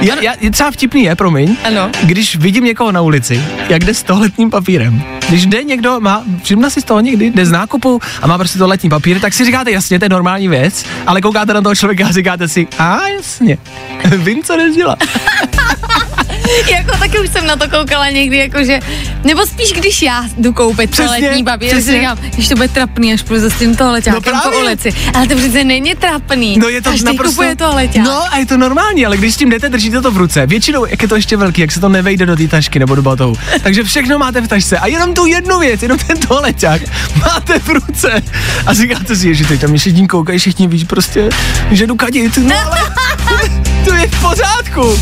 [0.00, 1.90] Já, já, je třeba vtipný je, promiň, Ano.
[2.02, 5.02] když vidím někoho na ulici, jak jde s toaletním papírem.
[5.28, 8.58] Když jde někdo, má, všimla si z toho někdy, jde z nákupu a má prostě
[8.58, 12.06] toaletní papír, tak si říkáte, jasně, to je normální věc, ale koukáte na toho člověka
[12.06, 13.58] a říkáte si, a jasně,
[14.16, 14.98] vím, co dělat.
[16.70, 18.80] jako taky už jsem na to koukala někdy, jakože,
[19.24, 22.68] nebo spíš když já jdu koupit Přesně, toaletní papír, tak si říkám, že to bude
[22.68, 24.92] trapný, až půjdu za tím toaleťákem No po ulici.
[25.14, 26.58] Ale to přece není trapný.
[26.58, 27.30] No je to Každý naprosto...
[27.30, 28.04] kupuje toaleťák.
[28.04, 30.46] No a je to normální, ale když s tím jdete, držíte to v ruce.
[30.46, 33.02] Většinou, jak je to ještě velký, jak se to nevejde do té tašky nebo do
[33.02, 33.36] batohu.
[33.62, 36.82] Takže všechno máte v tašce a jenom tu jednu věc, jenom ten toaleťák
[37.20, 38.22] máte v ruce.
[38.66, 41.28] A říkáte si, že teď tam mě všichni koukají, všichni víš prostě,
[41.70, 42.36] že jdu kadit.
[42.36, 42.80] No ale
[43.84, 44.98] to je v pořádku.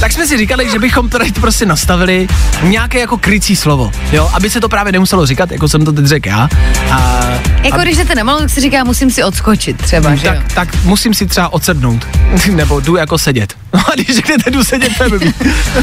[0.00, 2.28] Tak jsme si říkali, že bychom tady prostě nastavili
[2.62, 6.04] nějaké jako krycí slovo, jo, aby se to právě nemuselo říkat, jako jsem to teď
[6.06, 6.48] řekl já.
[6.90, 7.22] A,
[7.62, 10.32] Jako když jdete na malou, tak si říká, musím si odskočit třeba, že jo?
[10.34, 12.06] tak, tak musím si třeba odsednout.
[12.50, 13.54] Nebo jdu jako sedět.
[13.74, 15.34] No a když řeknete jdu sedět, to je blbý.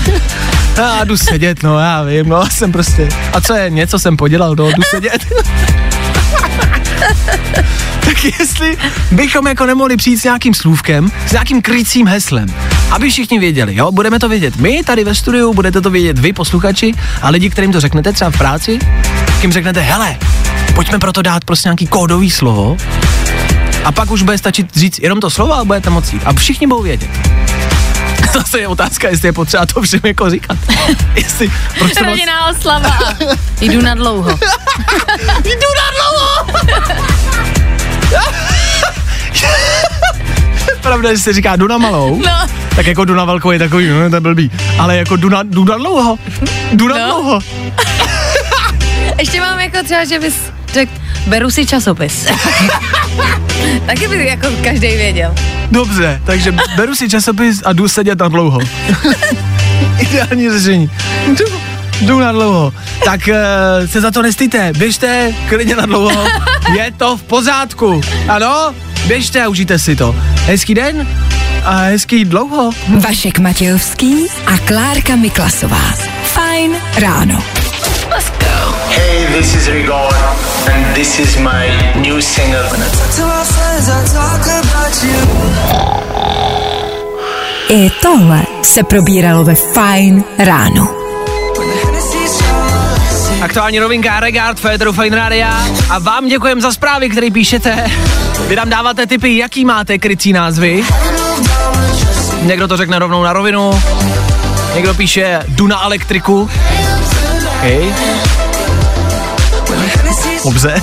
[0.78, 3.10] Já jdu sedět, no já vím, no jsem prostě.
[3.34, 5.26] A co je, něco jsem podělal, no jdu sedět.
[8.00, 8.78] Tak jestli
[9.12, 12.54] bychom jako nemohli přijít s nějakým slůvkem, s nějakým krycím heslem,
[12.92, 16.34] aby všichni věděli, jo, budeme to vědět my tady ve studiu, budete to vědět vy,
[16.34, 18.80] posluchači, a lidi, kterým to řeknete třeba v práci,
[19.42, 20.18] jim řeknete, hele,
[20.76, 22.78] pojďme proto dát prostě nějaký kódový slovo,
[23.86, 26.22] a pak už bude stačit říct jenom to slovo a budete moci jít.
[26.26, 27.10] A všichni budou vědět.
[28.40, 30.58] Zase je otázka, jestli je potřeba to všem jako říkat.
[31.16, 32.10] jestli, proč to moc...
[32.12, 33.00] Rodinná oslava.
[33.62, 34.30] Jdu na dlouho.
[35.44, 36.46] Jdu na dlouho!
[40.82, 42.48] Pravda, že se říká jdu na malou, No.
[42.76, 44.52] tak jako jdu na velkou je takový, no, to je blbý.
[44.80, 46.18] Ale jako jdu na, jdu na dlouho.
[46.72, 47.06] Jdu na No.
[47.06, 47.40] dlouho.
[49.20, 50.36] Ještě mám jako třeba, že bys
[50.76, 50.92] řekl,
[51.28, 52.26] beru si časopis.
[53.86, 55.36] Taky by jako každý věděl.
[55.72, 58.60] Dobře, takže beru si časopis a jdu sedět na dlouho.
[60.00, 60.90] Ideální řešení.
[61.28, 61.46] Jdu,
[62.02, 62.74] jdu na dlouho.
[63.06, 66.28] Tak uh, se za to nestýte, běžte klidně na dlouho.
[66.78, 68.02] Je to v pořádku.
[68.28, 68.74] Ano,
[69.08, 70.16] běžte a užijte si to.
[70.46, 71.08] Hezký den
[71.64, 72.72] a hezký dlouho.
[73.00, 75.94] Vašek Matějovský a Klárka Miklasová.
[76.24, 77.44] Fajn ráno.
[78.96, 80.10] Hey, this is Rigor,
[80.72, 82.70] and this is my new single.
[87.70, 90.88] I tohle se probíralo ve Fajn ráno.
[93.42, 97.92] Aktuální novinka Regard Féteru Fine Rádia a vám děkujem za zprávy, které píšete.
[98.48, 100.84] Vy nám dáváte tipy, jaký máte krycí názvy.
[102.42, 103.82] Někdo to řekne rovnou na rovinu,
[104.76, 106.50] někdo píše jdu na elektriku.
[107.58, 107.94] Okay.
[110.46, 110.82] Dobře.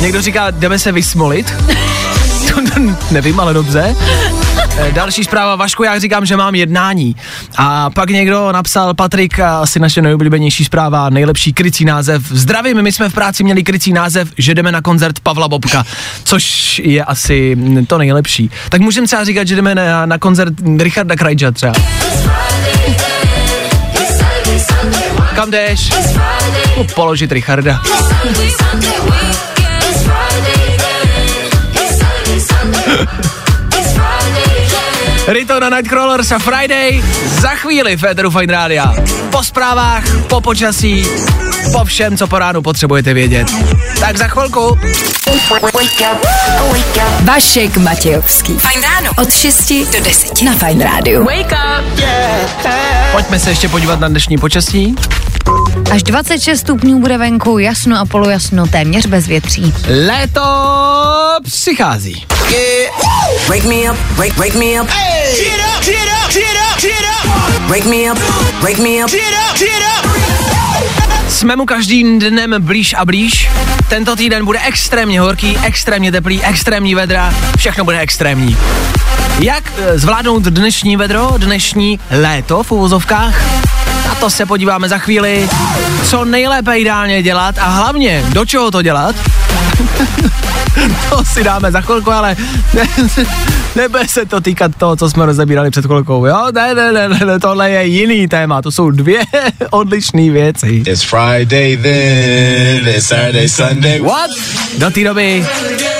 [0.00, 1.54] Někdo říká, jdeme se vysmolit.
[3.10, 3.96] Nevím, ale dobře.
[4.78, 7.16] Eh, Další zpráva, Vašku, já říkám, že mám jednání.
[7.56, 12.22] A pak někdo napsal, Patrik, asi naše nejoblíbenější zpráva, nejlepší krycí název.
[12.30, 15.84] Zdravím, my jsme v práci měli krycí název, že jdeme na koncert Pavla Bobka,
[16.24, 17.56] což je asi
[17.86, 18.50] to nejlepší.
[18.68, 21.72] Tak můžeme třeba říkat, že jdeme na, na koncert Richarda Krajča třeba.
[25.40, 25.88] Kam jdeš?
[26.76, 27.78] No, položit Richarda.
[35.32, 37.02] Rito na Nightcrawlers a Friday.
[37.40, 38.94] Za chvíli Féteru Fine Rádia.
[39.30, 41.06] Po zprávách, po počasí,
[41.72, 43.48] po všem, co po ránu potřebujete vědět.
[44.00, 44.78] Tak za chvilku.
[47.24, 48.58] Vašek Matějovský.
[48.58, 49.10] Fajn ráno.
[49.18, 51.24] Od 6 do 10 na Fajn rádiu.
[51.24, 52.00] Wake up.
[53.12, 54.94] Pojďme se ještě podívat na dnešní počasí.
[55.90, 59.74] Až 26 stupňů bude venku, jasno a polojasno, téměř bez větří.
[60.06, 60.42] Léto
[61.44, 62.26] přichází.
[63.48, 64.88] Wake me up, wake, wake me up.
[65.36, 66.92] Get up, get up, get up, get
[67.24, 67.70] up.
[67.70, 68.18] Wake me up,
[68.62, 69.10] wake me up.
[69.10, 69.68] Get up, get
[70.04, 70.10] up.
[71.28, 73.50] Jsme mu každým dnem blíž a blíž.
[73.88, 78.56] Tento týden bude extrémně horký, extrémně teplý, extrémní vedra, všechno bude extrémní.
[79.40, 83.42] Jak eh, zvládnout dnešní vedro, dnešní léto v uvozovkách?
[84.20, 85.48] To se podíváme za chvíli.
[86.04, 89.16] Co nejlépe ideálně dělat a hlavně do čeho to dělat?
[91.10, 92.36] to si dáme za chvilku, ale
[92.74, 92.82] ne,
[93.76, 96.46] nebude se to týkat toho, co jsme rozebírali před chvilkou, jo?
[96.54, 99.20] Ne, ne, ne, ne, tohle je jiný téma, to jsou dvě
[99.70, 100.82] odlišné věci.
[100.86, 104.00] It's Friday then, it's Saturday, Sunday.
[104.00, 104.30] What?
[104.78, 105.46] Do té doby,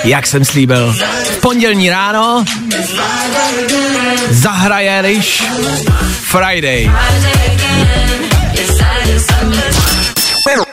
[0.05, 0.93] jak jsem slíbil,
[1.25, 2.45] v pondělní ráno
[4.31, 5.43] zahraje Rish
[6.21, 6.91] Friday.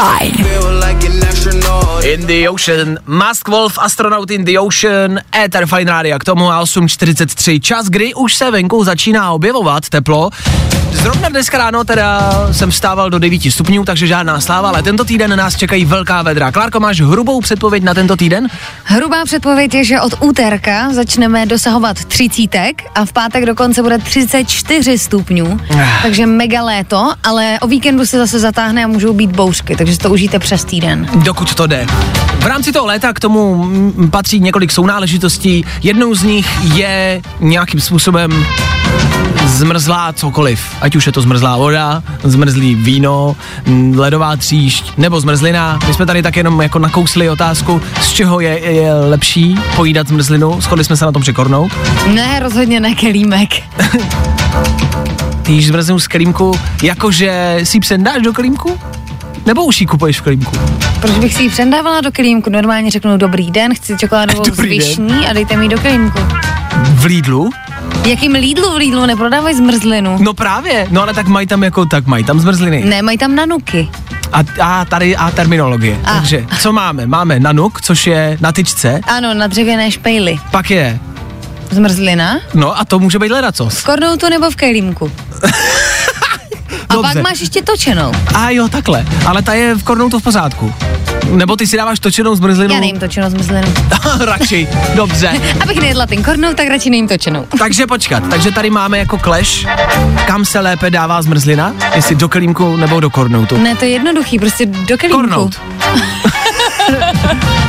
[0.00, 0.32] Fajn.
[2.02, 6.62] In the Ocean, Mask Wolf, Astronaut in the Ocean, Ether Fine Radio, k tomu a
[6.62, 10.30] 8.43, čas, kdy už se venku začíná objevovat teplo.
[10.92, 12.20] Zrovna dneska ráno teda
[12.52, 16.52] jsem vstával do 9 stupňů, takže žádná sláva, ale tento týden nás čekají velká vedra.
[16.52, 18.48] Klárko, máš hrubou předpověď na tento týden?
[18.84, 24.98] Hrubá předpověď je, že od úterka začneme dosahovat třicítek a v pátek dokonce bude 34
[24.98, 25.60] stupňů,
[26.02, 29.98] takže mega léto, ale o víkendu se zase zatáhne a můžou být bouřky, takže si
[29.98, 31.08] to užijte přes týden.
[31.14, 31.86] Dokud to jde.
[32.38, 33.70] V rámci toho léta k tomu
[34.10, 35.64] patří několik sounáležitostí.
[35.82, 38.46] Jednou z nich je nějakým způsobem
[39.46, 40.62] zmrzlá cokoliv.
[40.80, 43.36] Ať už je to zmrzlá voda, zmrzlý víno,
[43.94, 45.78] ledová tříšť nebo zmrzlina.
[45.86, 50.60] My jsme tady tak jenom jako nakousli otázku, z čeho je, je lepší pojídat zmrzlinu.
[50.60, 51.72] Shodli jsme se na tom překornout.
[52.14, 53.50] Ne, rozhodně ne kelímek.
[55.42, 58.78] Ty jíš zmrzlinu z kelímku, jakože si ji přendáš do kelímku?
[59.46, 60.56] Nebo už ji kupuješ v kelímku?
[61.00, 62.50] Proč bych si ji přendávala do kelímku?
[62.50, 64.78] Normálně řeknu dobrý den, chci čokoládovou s Dobrý den.
[64.88, 66.18] višní a dejte mi ji do kelímku.
[66.94, 67.50] V Lidlu?
[68.06, 70.16] Jakým Lidlu v Lidlu neprodávají zmrzlinu?
[70.20, 72.84] No právě, no ale tak mají tam jako, tak mají tam zmrzliny.
[72.84, 73.88] Ne, mají tam nanuky.
[74.32, 75.98] A, a tady a terminologie.
[76.04, 76.14] A.
[76.14, 77.06] Takže co máme?
[77.06, 80.38] Máme nanuk, což je na tyčce, Ano, na dřevěné špejly.
[80.50, 80.98] pak je,
[81.70, 82.40] Zmrzlina?
[82.54, 83.74] no a to může být ledacos.
[83.74, 85.12] V kornoutu nebo v kelímku?
[86.90, 87.12] A Dobře.
[87.14, 88.12] pak máš ještě točenou.
[88.34, 89.04] A jo, takhle.
[89.26, 90.74] Ale ta je v kornou to v pořádku.
[91.30, 92.74] Nebo ty si dáváš točenou zmrzlinu?
[92.74, 93.74] Já nejím točenou zmrzlinu.
[94.20, 95.32] Radši, dobře.
[95.60, 97.46] Abych nejedla ten kornou, tak radši nejím točenou.
[97.58, 99.66] Takže počkat, takže tady máme jako clash,
[100.26, 103.56] kam se lépe dává zmrzlina, jestli do kelímku nebo do kornoutu.
[103.58, 105.20] Ne, to je jednoduchý, prostě do kelímku.
[105.20, 105.60] Kornout.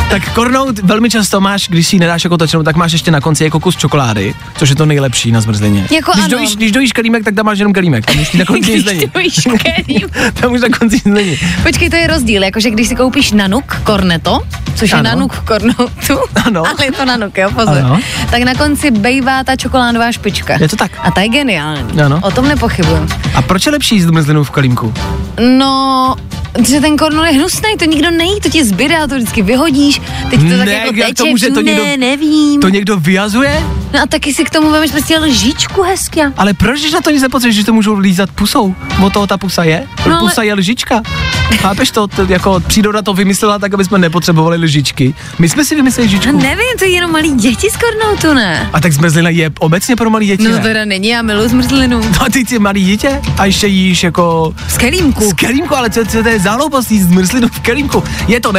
[0.10, 3.22] Tak kornout velmi často máš, když si ji nedáš jako točenou, tak máš ještě na
[3.22, 5.88] konci jako kus čokolády, což je to nejlepší na zmrzlině.
[5.92, 6.32] Jako když, ano.
[6.38, 9.02] dojíš, když dojíš kelímek, tak tam máš jenom kelímek, tam už na konci nic není.
[10.42, 11.38] tam už na konci nic není.
[11.64, 14.40] Počkej, to je rozdíl, jakože když si koupíš nanuk korneto,
[14.76, 15.00] což Ano.
[15.00, 16.64] je nanuk kornoutu, Ano.
[16.68, 18.00] ale je to nanuk, jo, pozor, Ano.
[18.32, 20.58] tak na konci bejvá ta čokoládová špička.
[20.60, 20.92] Je to tak.
[21.04, 22.02] A ta je geniální.
[22.02, 22.20] Ano.
[22.24, 23.08] O tom nepochybuju.
[23.36, 24.94] A proč je lepší jíst zmrzlinu v kelímku?
[25.58, 26.16] No,
[26.68, 30.02] že ten kornol je hnusný, to nikdo nejí, to ti zbyde a to vždycky vyhodíš.
[30.30, 32.62] Teď to tak Ne, jako jak teče, to může to ne, někdo- nevím.
[32.62, 33.64] To někdo vyjazuje?
[33.94, 36.22] No a taky si k tomu vemeš prostě lžičku hezky.
[36.38, 38.76] Ale proč když na to nic nepotřebuješ, že to můžou lízat pusou?
[39.04, 39.84] Od toho ta pusa je?
[40.08, 41.02] No ale- pusa je lžička.
[41.58, 42.08] Chápeš to?
[42.08, 42.24] to?
[42.30, 45.14] Jako příroda to vymyslela tak, aby jsme nepotřebovali lžičky.
[45.40, 46.38] My jsme si vymysleli No lžičku.
[46.38, 48.70] nevím, to je jenom malý děti z kornoutu, ne?
[48.74, 50.60] A tak zmrzlina je obecně pro malý děti, No ne?
[50.60, 52.02] teda není, já miluji zmrzlinu.
[52.12, 54.54] No a ty jsi malý dítě a ještě jíš jako...
[54.68, 55.30] Z kelímku.
[55.30, 58.04] Z kelímku, ale co, co to je za hloupost jíst zmrzlinu v kelímku?
[58.28, 58.52] Je to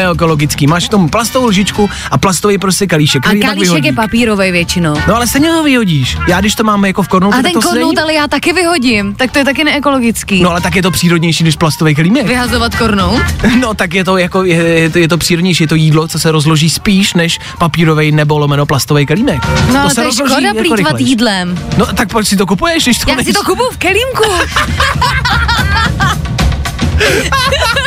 [0.43, 4.95] neekologický, máš k tomu plastovou lžičku a plastový prostě kalíšek, A kalíšek je papírový většinou.
[5.09, 6.17] No ale stejně to vyhodíš.
[6.29, 9.15] Já když to mám jako v kornoutu, A ten to kornout, ale já taky vyhodím,
[9.15, 10.43] tak to je taky neekologický.
[10.43, 12.27] No ale tak je to přírodnější než plastový kelímek.
[12.27, 13.23] Vyhazovat kornout?
[13.63, 16.19] No tak je to jako, je, je, to, je to přírodnější, je to jídlo, co
[16.19, 19.43] se rozloží spíš než papírový nebo lomeno plastový kelímek.
[19.73, 21.09] No ale se to je škoda jako rychlejš.
[21.09, 21.59] jídlem.
[21.79, 23.27] No tak proč si to kupuješ, když to Já než...
[23.27, 24.23] si to kupuju v kelímku.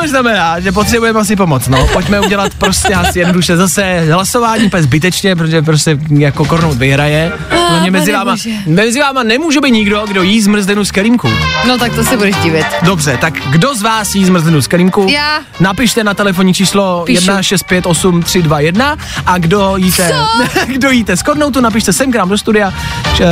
[0.00, 1.86] Což znamená, že potřebujeme asi pomoc, no.
[1.92, 7.32] Pojďme udělat prostě asi jednoduše zase hlasování úplně zbytečně, protože prostě jako kornout vyhraje.
[7.68, 8.50] Hlavně mezi pane váma, bože.
[8.66, 11.28] mezi váma nemůže být nikdo, kdo jí zmrzlinu s kelímkou.
[11.68, 12.66] No tak to se budeš divit.
[12.82, 15.08] Dobře, tak kdo z vás jí zmrzlinu s kelímkou?
[15.08, 15.40] Já.
[15.60, 17.30] Napište na telefonní číslo Píšu.
[17.30, 20.12] 1658321 a kdo jíte,
[20.66, 22.72] kdo jíte z kornoutu, napište sem k nám do studia,
[23.20, 23.24] eh,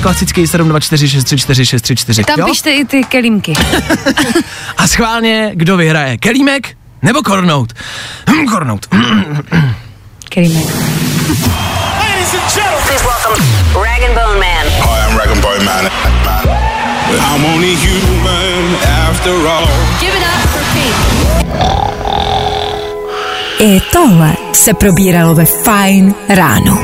[0.00, 2.24] klasický 724634634.
[2.24, 2.46] Tam jo?
[2.46, 3.54] pište i ty kelímky.
[4.76, 7.72] A schválně, kdo vyhraje, kelímek nebo kornout?
[8.30, 8.88] Hm, kornout.
[10.30, 10.66] Kelímek.
[12.86, 13.44] Please welcome
[13.82, 14.66] Rag and Bone Man.
[14.82, 15.90] Hi, I'm Rag and Bone Man.
[17.10, 18.74] I'm only human
[19.08, 19.66] after all.
[20.00, 20.94] Give it up for Pete.
[23.60, 26.78] I tohle se probíralo ve Fine ráno.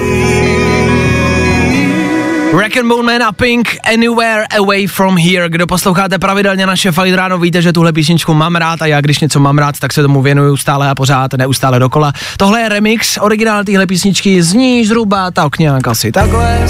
[2.56, 5.48] Rack and Bone Man a Pink Anywhere Away From Here.
[5.48, 9.20] Kdo posloucháte pravidelně naše Fajn ráno, víte, že tuhle písničku mám rád a já když
[9.20, 12.12] něco mám rád, tak se tomu věnuju stále a pořád, neustále dokola.
[12.36, 16.66] Tohle je remix, originál téhle písničky zní zhruba tak nějak asi takhle.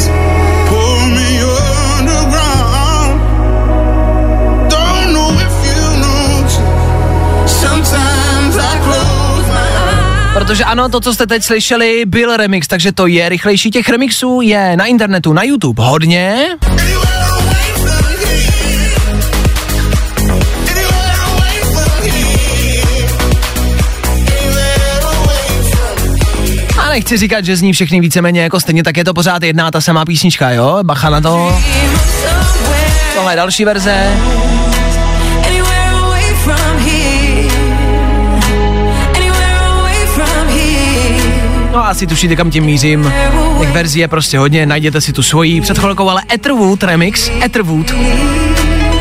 [10.46, 13.70] Protože ano, to, co jste teď slyšeli, byl remix, takže to je rychlejší.
[13.70, 16.46] Těch remixů je na internetu, na YouTube hodně.
[26.78, 29.70] A nechci říkat, že zní všechny víceméně jako stejně, tak je to pořád jedna a
[29.70, 30.78] ta samá písnička, jo?
[30.82, 31.62] Bacha na to.
[33.14, 34.16] Tohle je další verze.
[41.76, 43.12] No asi tušíte, kam tím mířím.
[43.60, 45.60] Těch verzí je prostě hodně, najděte si tu svoji.
[45.60, 47.94] Před chvilkou ale Etherwood remix, Etherwood.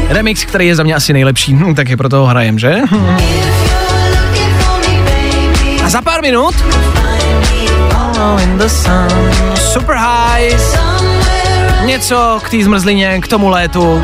[0.07, 2.75] Remix, který je za mě asi nejlepší, hm, tak je proto hrajem, že?
[5.83, 6.55] A za pár minut
[7.93, 8.41] Oh,
[9.55, 10.55] Super high
[11.85, 14.01] Něco k té zmrzlině, k tomu létu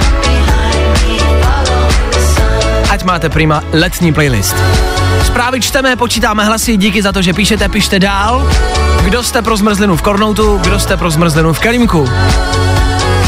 [2.90, 4.56] Ať máte prima letní playlist
[5.26, 8.52] Zprávy čteme, počítáme hlasy, díky za to, že píšete, pište dál.
[9.04, 12.10] Kdo jste pro zmrzlinu v Kornoutu, kdo jste pro zmrzlinu v Kelímku.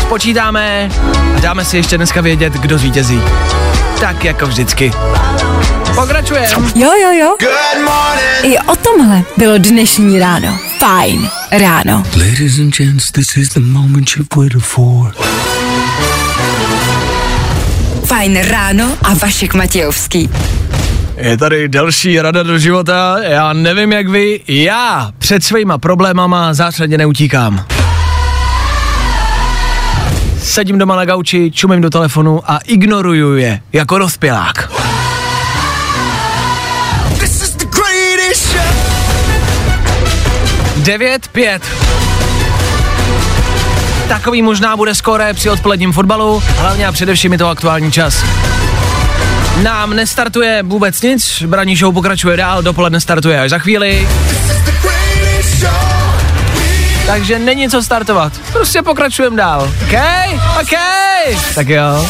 [0.01, 0.89] Spočítáme
[1.37, 3.21] a dáme si ještě dneska vědět, kdo zvítězí.
[3.99, 4.91] Tak jako vždycky.
[5.95, 6.47] Pokračujeme.
[6.75, 7.35] Jo, jo, jo.
[7.39, 8.43] Good morning.
[8.43, 10.59] I o tomhle bylo dnešní ráno.
[10.79, 12.03] Fajn ráno.
[12.17, 15.13] Ladies and gents, this is the moment you've waited for.
[18.05, 20.29] Fajn ráno a Vašek Matějovský.
[21.18, 23.18] Je tady další rada do života.
[23.22, 27.66] Já nevím jak vy, já před svýma problémama zásadně neutíkám.
[30.41, 33.97] Sedím doma na gauči, čumím do telefonu a ignoruju je jako
[37.70, 38.64] greatest show.
[40.84, 41.59] 9-5.
[44.07, 48.24] Takový možná bude skóre při odpoledním fotbalu, hlavně a především je to aktuální čas.
[49.62, 54.08] Nám nestartuje vůbec nic, braní show pokračuje dál, dopoledne startuje až za chvíli,
[57.06, 58.34] takže není co startovat.
[58.54, 59.72] Prostě pokračujeme dál.
[59.84, 59.93] OK?
[60.62, 60.80] OK?
[61.56, 62.08] Tak jo.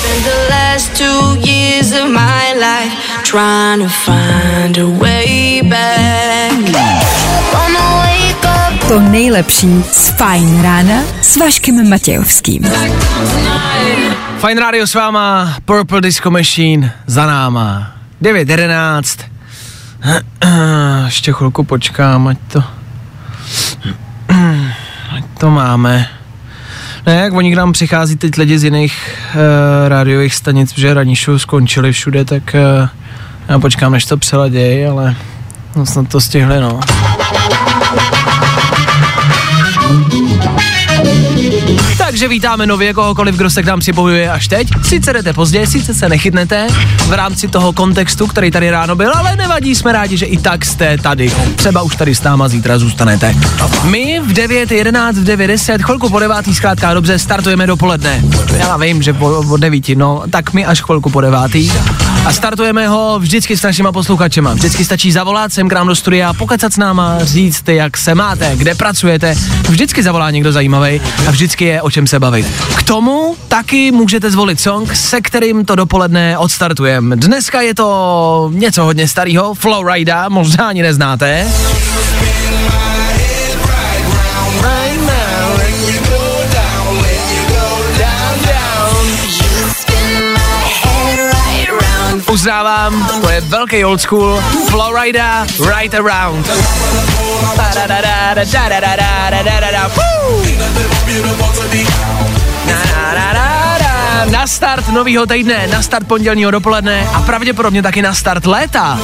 [8.88, 12.64] To nejlepší z Fajn rána s Vaškem Matějovským.
[14.44, 17.92] Fajn rádio s váma, Purple Disco Machine za náma.
[18.22, 19.20] 9.11.
[21.06, 22.64] Ještě chvilku počkám, ať to...
[25.16, 26.08] Ať to máme.
[27.06, 29.42] Ne, jak oni k nám přichází teď lidi z jiných uh,
[29.88, 32.90] rádiových stanic, protože ranní show skončili všude, tak uh,
[33.50, 35.16] já počkám, než to přeladěj, ale
[35.76, 36.80] no, snad to stihli, no.
[41.98, 44.68] Takže vítáme nově kohokoliv, kdo se k nám připojuje až teď.
[44.84, 46.68] Sice jdete pozdě, sice se nechytnete
[47.08, 50.66] v rámci toho kontextu, který tady ráno byl, ale nevadí, jsme rádi, že i tak
[50.66, 51.32] jste tady.
[51.56, 53.36] Třeba už tady s náma zítra zůstanete.
[53.84, 58.24] My v 9.11, v 9.10, chvilku po devátý, zkrátka dobře, startujeme dopoledne.
[58.58, 61.72] Já vím, že po, od devíti, no, tak my až chvilku po devátý.
[62.26, 64.54] A startujeme ho vždycky s našima posluchačema.
[64.54, 68.56] Vždycky stačí zavolat sem k nám do studia, pokecat s náma, říct, jak se máte,
[68.56, 69.36] kde pracujete.
[69.70, 72.48] Vždycky zavolá někdo zajímavý a vždycky je o čem se bavit.
[72.78, 77.16] K tomu taky můžete zvolit song, se kterým to dopoledne odstartujeme.
[77.16, 81.48] Dneska je to něco hodně starého, Flowrida, možná ani neznáte.
[92.34, 95.46] Uznávám, to je velký old school, Florida
[95.78, 96.50] Right Around.
[104.32, 109.00] Na start novýho týdne, na start pondělního dopoledne a pravděpodobně taky na start léta.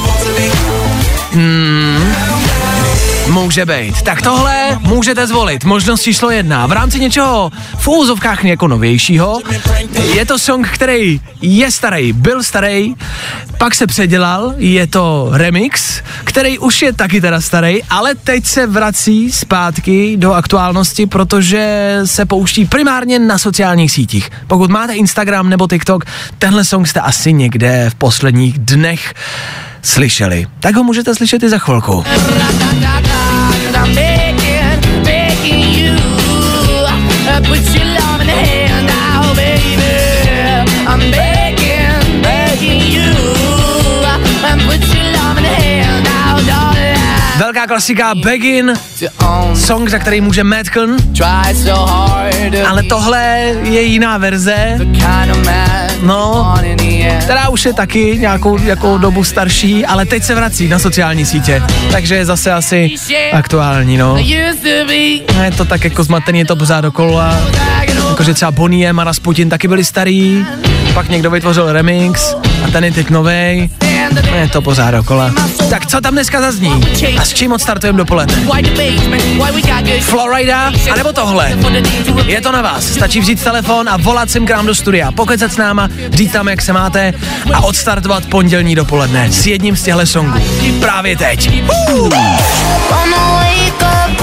[1.32, 1.99] Hmm,
[3.30, 4.02] může být.
[4.02, 5.64] Tak tohle můžete zvolit.
[5.64, 6.66] Možnost číslo jedna.
[6.66, 9.40] V rámci něčeho v úzovkách jako novějšího.
[10.14, 12.94] Je to song, který je starý, byl starý,
[13.58, 18.66] pak se předělal, je to remix, který už je taky teda starý, ale teď se
[18.66, 24.30] vrací zpátky do aktuálnosti, protože se pouští primárně na sociálních sítích.
[24.46, 26.04] Pokud máte Instagram nebo TikTok,
[26.38, 29.14] tenhle song jste asi někde v posledních dnech
[29.82, 30.46] slyšeli.
[30.60, 32.04] Tak ho můžete slyšet i za chvilku.
[47.38, 48.72] Velká klasika Begin,
[49.54, 50.96] song, za který může Madcon,
[52.68, 53.22] ale tohle
[53.62, 54.78] je jiná verze,
[56.02, 56.54] no,
[57.20, 61.62] která už je taky nějakou jako dobu starší, ale teď se vrací na sociální sítě,
[61.92, 62.90] takže je zase asi
[63.32, 64.16] aktuální, no.
[65.42, 67.38] Je to tak jako zmatený, je to pořád dokola,
[68.08, 70.46] jakože třeba Bonnie a Rasputin taky byli starý,
[70.94, 72.34] pak někdo vytvořil remix
[72.64, 73.70] a ten je teď novej,
[74.34, 75.30] je to pořád dokola.
[75.70, 76.84] Tak co tam dneska zazní?
[77.18, 78.34] A s čím odstartujeme dopoledne?
[80.00, 81.52] Florida, anebo tohle?
[82.26, 82.84] Je to na vás.
[82.84, 86.48] Stačí vzít telefon a volat sem k nám do studia, pokecat s náma, říct tam,
[86.48, 87.12] jak se máte
[87.54, 90.40] a odstartovat pondělní dopoledne s jedním z těchto songů.
[90.80, 91.62] Právě teď.
[91.92, 92.08] Uh!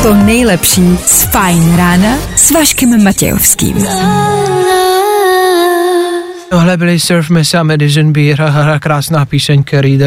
[0.03, 3.87] To nejlepší z Fajn rána s Vaškem Matějovským.
[6.49, 9.63] Tohle byli Surf Mesa Medicine Beer krásná píseň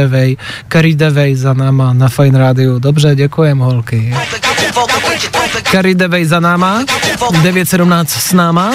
[0.08, 0.36] Way.
[0.72, 2.78] Carry the Way za náma na Fine Radio.
[2.78, 4.14] Dobře, děkujem holky.
[5.72, 8.72] Carry the Way za náma, 9.17 s náma.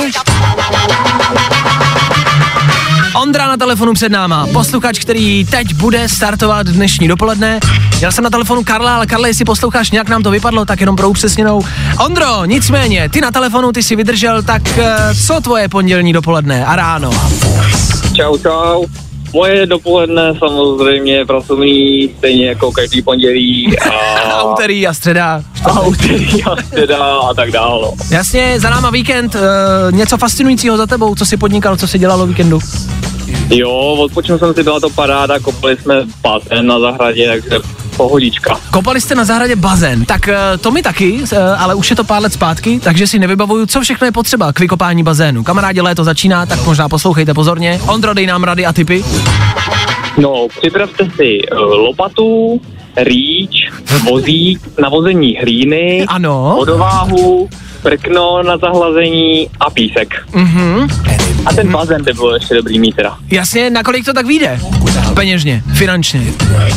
[3.21, 7.59] Ondra na telefonu před náma, posluchač, který teď bude startovat dnešní dopoledne.
[7.97, 10.95] Měl jsem na telefonu Karla, ale Karle, jestli posloucháš, nějak nám to vypadlo, tak jenom
[10.95, 11.63] pro upřesněnou.
[12.05, 16.75] Ondro, nicméně, ty na telefonu, ty si vydržel, tak eh, co tvoje pondělní dopoledne a
[16.75, 17.11] ráno?
[18.13, 18.85] Čau, čau.
[19.33, 23.75] Moje dopoledne samozřejmě pracovní, stejně jako každý pondělí.
[24.33, 25.41] A úterý a středa.
[25.65, 27.81] A úterý a středa a tak dále.
[27.81, 27.93] No.
[28.11, 29.41] Jasně, za náma víkend, uh,
[29.97, 32.59] něco fascinujícího za tebou, co si podnikal, co si dělalo víkendu?
[33.49, 37.59] Jo, odpočinul jsem si, byla to paráda, kopali jsme bazén na zahradě, takže
[37.97, 38.59] pohodička.
[38.71, 42.03] Kopali jste na zahradě bazén, tak uh, to mi taky, uh, ale už je to
[42.03, 45.43] pár let zpátky, takže si nevybavuju, co všechno je potřeba k vykopání bazénu.
[45.43, 47.79] Kamarádi, léto začíná, tak možná poslouchejte pozorně.
[47.87, 49.03] Ondro, dej nám rady a tipy.
[50.17, 52.61] No, připravte si uh, lopatu,
[52.97, 53.71] rýč,
[54.09, 56.53] vozík, navození hlíny, ano.
[56.57, 57.49] vodováhu,
[57.85, 60.25] prkno na zahlazení a písek.
[60.33, 60.87] Mhm.
[61.45, 63.17] A ten bazén by bylo ještě dobrý mít teda.
[63.31, 64.59] Jasně, nakolik to tak vyjde?
[65.13, 66.21] Peněžně, finančně,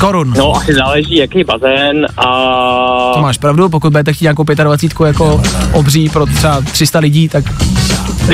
[0.00, 0.34] korun.
[0.36, 2.26] No, asi záleží, jaký bazén a...
[3.14, 5.42] To máš pravdu, pokud budete chtít nějakou 25 jako
[5.72, 7.44] obří pro třeba 300 lidí, tak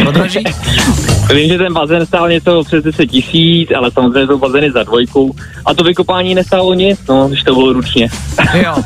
[0.02, 0.44] prodraží.
[1.34, 5.36] Vím, že ten bazén stál něco přes 10 tisíc, ale samozřejmě jsou bazény za dvojku.
[5.66, 8.08] A to vykopání nestálo nic, no, když to bylo ručně.
[8.54, 8.76] jo.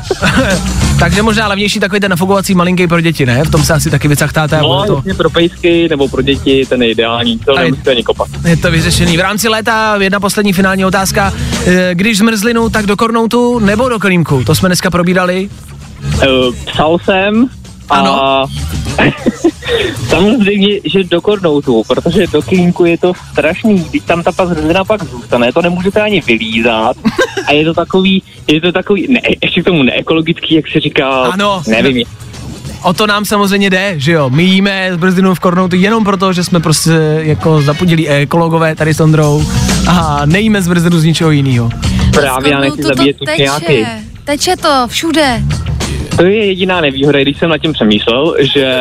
[0.99, 3.43] Takže možná levnější takový ten nafukovací malinký pro děti, ne?
[3.43, 4.57] V tom se asi taky vycachtáte.
[4.57, 5.03] No, to...
[5.17, 8.27] pro pejsky nebo pro děti, ten je ideální, to nemusíte ani kopat.
[8.47, 9.17] Je to vyřešený.
[9.17, 11.33] V rámci léta jedna poslední finální otázka.
[11.65, 14.43] Eh, když zmrzlinu, tak do kornoutu nebo do klímku?
[14.43, 15.49] To jsme dneska probírali.
[16.03, 17.49] Uh, psal jsem
[17.89, 18.25] ano.
[18.25, 18.47] a
[20.09, 25.03] samozřejmě, že do kornoutu, protože do klínku je to strašný, když tam ta zrzina pak
[25.03, 26.97] zůstane, to nemůžete ani vylízat
[27.47, 31.09] a je to takový, je to takový, ne, ještě k tomu neekologický, jak se říká,
[31.09, 32.05] ano, nevím.
[32.83, 34.29] O to nám samozřejmě jde, že jo.
[34.29, 38.99] My jíme zbrzdinu v kornoutu jenom proto, že jsme prostě jako zapudili ekologové tady s
[38.99, 39.45] Ondrou
[39.87, 41.69] a nejíme zbrzdinu z ničeho jiného.
[42.13, 43.85] Právě, já nechci zabíjet tu nějaký.
[44.23, 45.43] Teče to všude.
[46.17, 48.79] To je jediná nevýhoda, když jsem nad tím přemýšlel, že,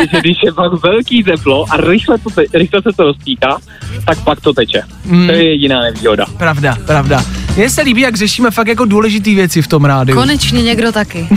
[0.12, 3.58] že když je pak velký teplo a rychle, to te, rychle se to rozpíká,
[4.06, 4.82] tak pak to teče.
[5.04, 5.26] Mm.
[5.26, 6.26] To je jediná nevýhoda.
[6.38, 7.24] Pravda, pravda.
[7.56, 10.18] Mně se líbí, jak řešíme fakt jako důležité věci v tom rádiu.
[10.18, 11.28] Konečně někdo taky.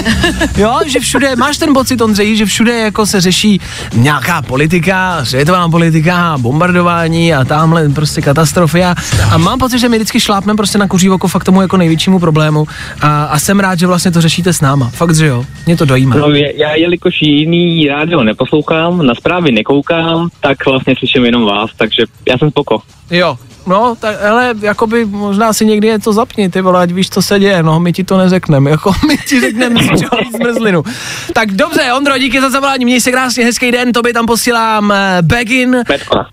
[0.56, 3.60] jo, že všude, máš ten pocit, Ondřej, že všude jako se řeší
[3.94, 8.94] nějaká politika, světová politika, bombardování a tamhle prostě katastrofy a,
[9.32, 12.18] a mám pocit, že my vždycky šlápneme prostě na kuří oko fakt tomu jako největšímu
[12.18, 12.66] problému
[13.00, 14.90] a, a jsem rád, že vlastně to řešíte s náma.
[14.94, 16.16] Fakt, že jo, mě to dojímá.
[16.16, 22.02] No, já jelikož jiný rádio neposlouchám, na zprávy nekoukám, tak vlastně slyším jenom vás, takže
[22.28, 22.82] já jsem spoko.
[23.10, 27.22] Jo, No, tak hele, jakoby možná si někdy něco zapni, ty vole, ať víš, co
[27.22, 30.82] se děje, no, my ti to neřekneme, jako my ti řekneme z čeho víc zmrzlinu.
[31.32, 35.18] Tak dobře, Ondro, díky za zavolání, měj se krásně, hezký den, tobě tam posílám eh,
[35.22, 35.76] Begin,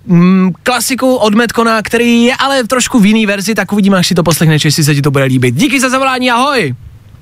[0.06, 4.16] mm, klasiku od Metkona, který je ale trošku v jiný verzi, tak uvidíme, až si
[4.16, 5.56] to poslechneš, jestli se ti to bude líbit.
[5.56, 6.76] Díky za zavolání, ahoj!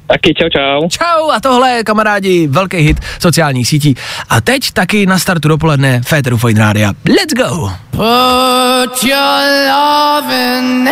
[0.08, 0.88] Taky čau čau.
[0.89, 3.95] Čau a tohle je kamarádi velký hit sociálních sítí.
[4.30, 6.93] A teď taky na startu dopoledne Féteru Fine Rádia.
[7.10, 7.72] Let's go!
[7.91, 10.89] Put your loving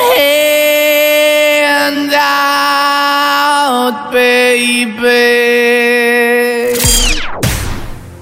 [1.84, 2.14] hand
[3.84, 5.53] out, baby.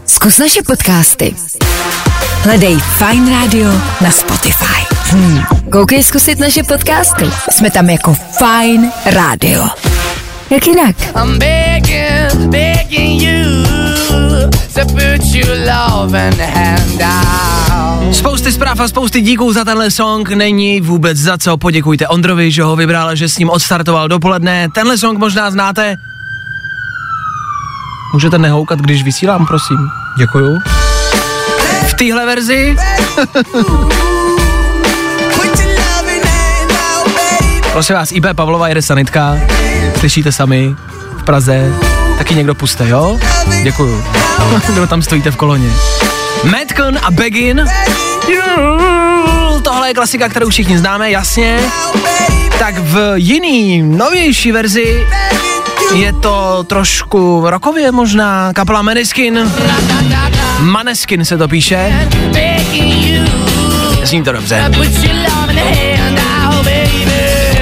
[0.06, 1.36] Zkus naše podcasty.
[2.44, 3.70] Hledej Fine Radio
[4.02, 4.86] na Spotify.
[5.12, 5.42] Hmm.
[5.72, 7.26] Koukej zkusit naše podcasty.
[7.52, 9.64] Jsme tam jako Fine Radio.
[10.52, 10.95] Jak jinak?
[11.16, 13.64] I'm begging, begging you
[14.74, 18.16] to put your loving hand out.
[18.16, 22.64] Spousty zpráv a spousty díků za tenhle song, není vůbec za co, poděkujte Ondrovi, že
[22.64, 25.97] ho vybral, že s ním odstartoval dopoledne, tenhle song možná znáte.
[28.14, 29.78] Můžete nehoukat, když vysílám, prosím.
[30.18, 30.60] Děkuju.
[31.88, 32.76] V téhle verzi
[37.72, 39.38] Prosím vás, IB Pavlova jede sanitka,
[40.00, 40.76] slyšíte sami,
[41.18, 41.74] v Praze,
[42.18, 43.20] taky někdo puste, jo?
[43.64, 44.04] Děkuju.
[44.74, 45.70] Kdo tam stojíte v koloně?
[46.44, 47.66] Madcon a Begin.
[49.64, 51.60] Tohle je klasika, kterou všichni známe, jasně.
[52.60, 55.08] Tak v jiný, novější verzi
[55.94, 59.52] je to trošku rokově možná, kapela Maneskin.
[60.60, 62.10] Maneskin se to píše.
[64.04, 64.72] Zní to dobře.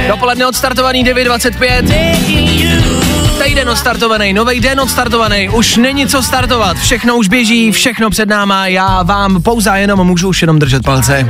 [0.10, 3.44] Dopoledne odstartovaný 9.25.
[3.44, 8.68] Týden odstartovaný, nový den odstartovaný, už není co startovat, všechno už běží, všechno před náma,
[8.68, 11.28] já vám pouze jenom můžu už jenom držet palce.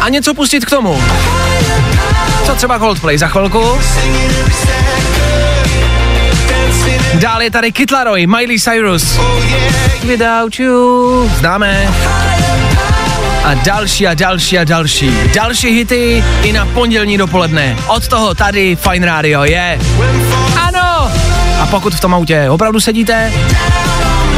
[0.00, 1.02] A něco pustit k tomu.
[2.46, 3.78] Co třeba Coldplay za chvilku?
[7.14, 9.18] Dál je tady Kid Laroi, Miley Cyrus.
[10.04, 11.30] Without you.
[11.38, 11.88] Známe.
[13.48, 15.12] A další a další a další.
[15.34, 17.76] Další hity i na pondělní dopoledne.
[17.86, 19.78] Od toho tady Fine Radio je.
[20.60, 21.12] Ano!
[21.60, 23.32] A pokud v tom autě opravdu sedíte,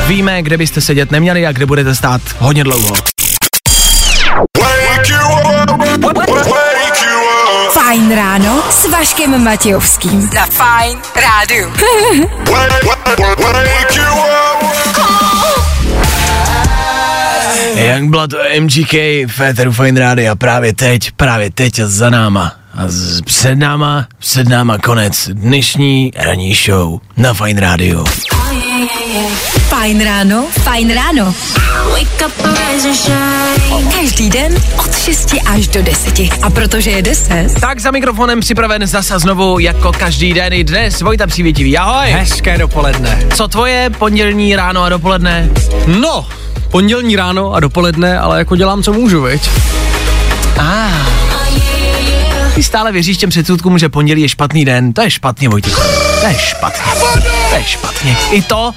[0.07, 2.95] víme, kde byste sedět neměli a kde budete stát hodně dlouho.
[7.73, 10.31] Fajn ráno s Vaškem Matějovským.
[10.35, 11.73] Na Fajn rádiu.
[17.81, 18.93] Youngblood MGK
[19.27, 22.53] v Eteru Fine Radio a právě teď, právě teď a za náma.
[22.75, 28.05] A z, před náma, před náma konec dnešní ranní show na Fine Radio.
[29.69, 31.35] Fajn ráno, fajn ráno.
[34.01, 36.21] Každý den od 6 až do 10.
[36.43, 37.61] A protože je 10.
[37.61, 41.01] Tak za mikrofonem připraven zase znovu jako každý den i dnes.
[41.03, 42.11] Vojta Přivětivý, ahoj.
[42.11, 43.27] Hezké dopoledne.
[43.35, 45.51] Co tvoje pondělní ráno a dopoledne?
[45.87, 46.27] No,
[46.71, 49.51] pondělní ráno a dopoledne, ale jako dělám, co můžu, viď?
[50.59, 50.91] Ah.
[52.55, 54.93] Ty stále věříš těm předsudkům, že pondělí je špatný den.
[54.93, 55.81] To je špatně, Vojtíku.
[56.21, 56.93] To je špatně.
[57.51, 58.17] To je špatně.
[58.31, 58.75] I to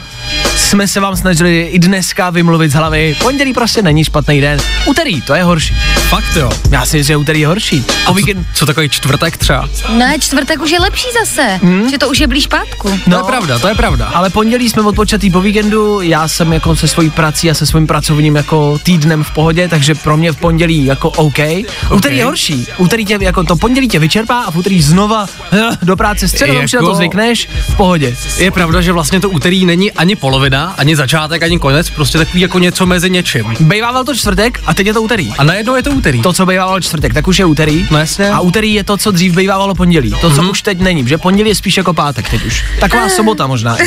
[0.55, 3.15] jsme se vám snažili i dneska vymluvit z hlavy.
[3.19, 4.59] Pondělí prostě není špatný den.
[4.85, 5.75] Úterý, to je horší.
[5.95, 6.49] Fakt jo.
[6.71, 7.85] Já si myslím, že úterý je horší.
[8.05, 8.47] A co, víkend...
[8.53, 9.69] co takový čtvrtek třeba?
[9.89, 11.89] Ne, čtvrtek už je lepší zase, hmm?
[11.89, 12.99] že to už je blíž pátku.
[13.07, 14.05] No, to je pravda, to je pravda.
[14.05, 17.87] Ale pondělí jsme odpočatý po víkendu, já jsem jako se svojí prací a se svým
[17.87, 21.17] pracovním jako týdnem v pohodě, takže pro mě v pondělí jako OK.
[21.17, 21.63] okay.
[21.95, 22.67] Úterý je horší.
[22.77, 25.25] Úterý tě, jako to pondělí tě vyčerpá a v úterý znova
[25.81, 26.85] do práce středu, jako...
[26.85, 27.32] to zvykneš,
[27.69, 28.15] v pohodě.
[28.37, 32.41] Je pravda, že vlastně to úterý není ani polovina, ani začátek, ani konec, prostě takový
[32.41, 33.55] jako něco mezi něčím.
[33.59, 35.33] Bejvával to čtvrtek a teď je to úterý.
[35.37, 36.21] A najednou je to úterý.
[36.21, 37.87] To, co bejvávalo čtvrtek, tak už je úterý.
[37.91, 38.29] No jasně.
[38.29, 40.09] A úterý je to, co dřív bejvávalo pondělí.
[40.09, 40.49] To, co mm-hmm.
[40.49, 42.65] už teď není, že pondělí je spíš jako pátek teď už.
[42.79, 43.77] Taková sobota možná.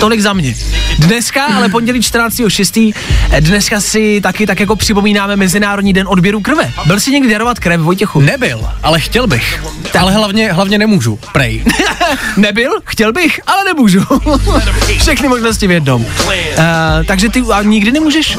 [0.00, 0.54] Tolik za mě.
[0.98, 2.94] Dneska, ale pondělí 14.6.
[3.40, 6.72] Dneska si taky tak jako připomínáme Mezinárodní den odběru krve.
[6.86, 8.20] Byl jsi někdy darovat krev, Vojtěchu?
[8.20, 9.64] Nebyl, ale chtěl bych.
[9.98, 11.64] Ale hlavně, hlavně nemůžu, prej.
[12.36, 14.00] Nebyl, chtěl bych, ale nemůžu.
[14.98, 16.02] Všechny možnosti v jednom.
[16.02, 16.34] Uh,
[17.06, 18.38] takže ty a nikdy nemůžeš?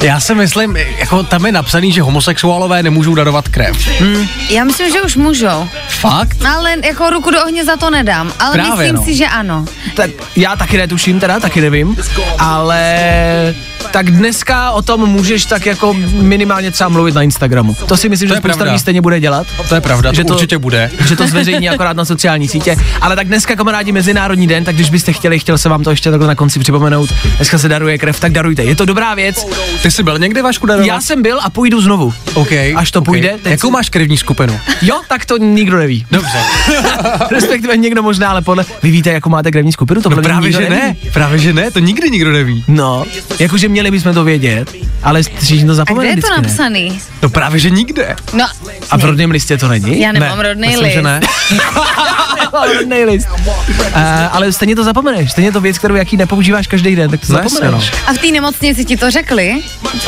[0.00, 4.00] Já si myslím, jako tam je napsaný, že homosexuálové nemůžou darovat krev.
[4.00, 4.28] Hmm.
[4.50, 5.68] Já myslím, že už můžou.
[5.88, 6.44] Fakt?
[6.44, 8.32] Ale jako ruku do ohně za to nedám.
[8.38, 9.02] Ale Právě, myslím no.
[9.02, 9.64] si, že ano.
[9.94, 11.96] Tak já taky netuším teda, taky nevím,
[12.38, 13.54] ale
[13.92, 17.76] tak dneska o tom můžeš tak jako minimálně třeba mluvit na Instagramu.
[17.86, 19.46] To si myslím, To že spousta lidí stejně bude dělat.
[19.68, 20.90] To je pravda, že to určitě bude.
[21.08, 22.76] Že to zveřejní akorát na sociální sítě.
[23.00, 26.10] Ale tak dneska, kamarádi, Mezinárodní den, tak když byste chtěli, chtěl jsem vám to ještě
[26.10, 27.10] takhle na konci připomenout.
[27.36, 28.64] Dneska se daruje krev, tak darujte.
[28.64, 29.46] Je to dobrá věc.
[29.82, 30.86] Ty jsi byl někdy Vašku darovat?
[30.88, 32.14] Já jsem byl a půjdu znovu.
[32.34, 32.52] OK.
[32.76, 33.04] Až to OK.
[33.04, 33.34] půjde.
[33.42, 34.60] Teď Jakou máš krevní skupinu?
[34.82, 36.06] Jo, tak to nikdo neví.
[36.10, 36.38] Dobře.
[37.30, 38.64] Respektive někdo možná, ale podle.
[38.82, 40.02] Vy víte, jakou máte krevní skupinu?
[40.02, 40.74] To No právě, že neví.
[40.74, 40.96] ne.
[41.12, 42.64] Právě, že ne, to nikdy nikdo neví.
[42.68, 43.04] No,
[43.38, 44.72] jakože měli bychom to vědět,
[45.02, 46.12] ale všichni to A zapomněli.
[46.12, 46.48] kde je to vždycky, ne?
[46.48, 47.00] napsaný?
[47.22, 48.16] No právě, že nikde.
[48.32, 48.44] No,
[48.90, 50.00] A v rodném listě to není?
[50.00, 50.94] já nemám rodný Myslím, list.
[50.94, 51.20] že ne.
[52.78, 53.28] Rodný list.
[53.36, 54.00] Uh,
[54.32, 55.30] ale stejně to zapomeneš.
[55.32, 57.92] Stejně to věc, kterou jaký nepoužíváš každý den, tak to No jasně, zapomeneš.
[58.06, 59.62] A v té nemocnici ti to řekli,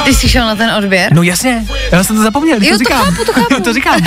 [0.05, 1.12] když jsi šel na ten odběr?
[1.12, 3.05] No jasně, já jsem to zapomněl, Jo, to to říkám.
[3.05, 3.62] chápu, to chápu.
[3.62, 4.01] to říkám.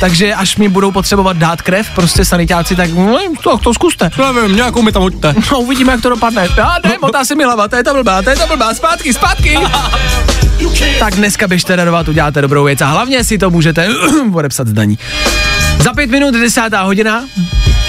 [0.00, 4.10] Takže až mi budou potřebovat dát krev, prostě sanitáci, tak no, to, to zkuste.
[4.34, 5.34] Nevím, nějakou mi tam hoďte.
[5.52, 6.48] No, uvidíme, jak to dopadne.
[6.56, 9.12] Já ne, motá se mi hlava, to je ta blbá, to je ta blbá, zpátky,
[9.14, 9.58] zpátky.
[10.98, 13.88] tak dneska běžte darovat, uděláte dobrou věc a hlavně si to můžete
[14.34, 14.98] odepsat zdaní.
[15.78, 17.24] Za pět minut desátá hodina,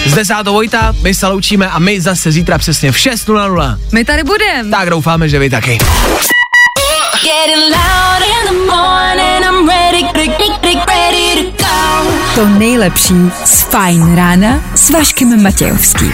[0.05, 3.77] s desátou Vojta, my se loučíme a my zase zítra přesně v 6.00.
[3.91, 4.69] My tady budeme.
[4.69, 5.77] Tak doufáme, že vy taky.
[7.23, 12.11] Getting loud in the morning, I'm ready, ready, ready to go.
[12.35, 16.13] To nejlepší z Fajn rána s Vaškem Matějovským.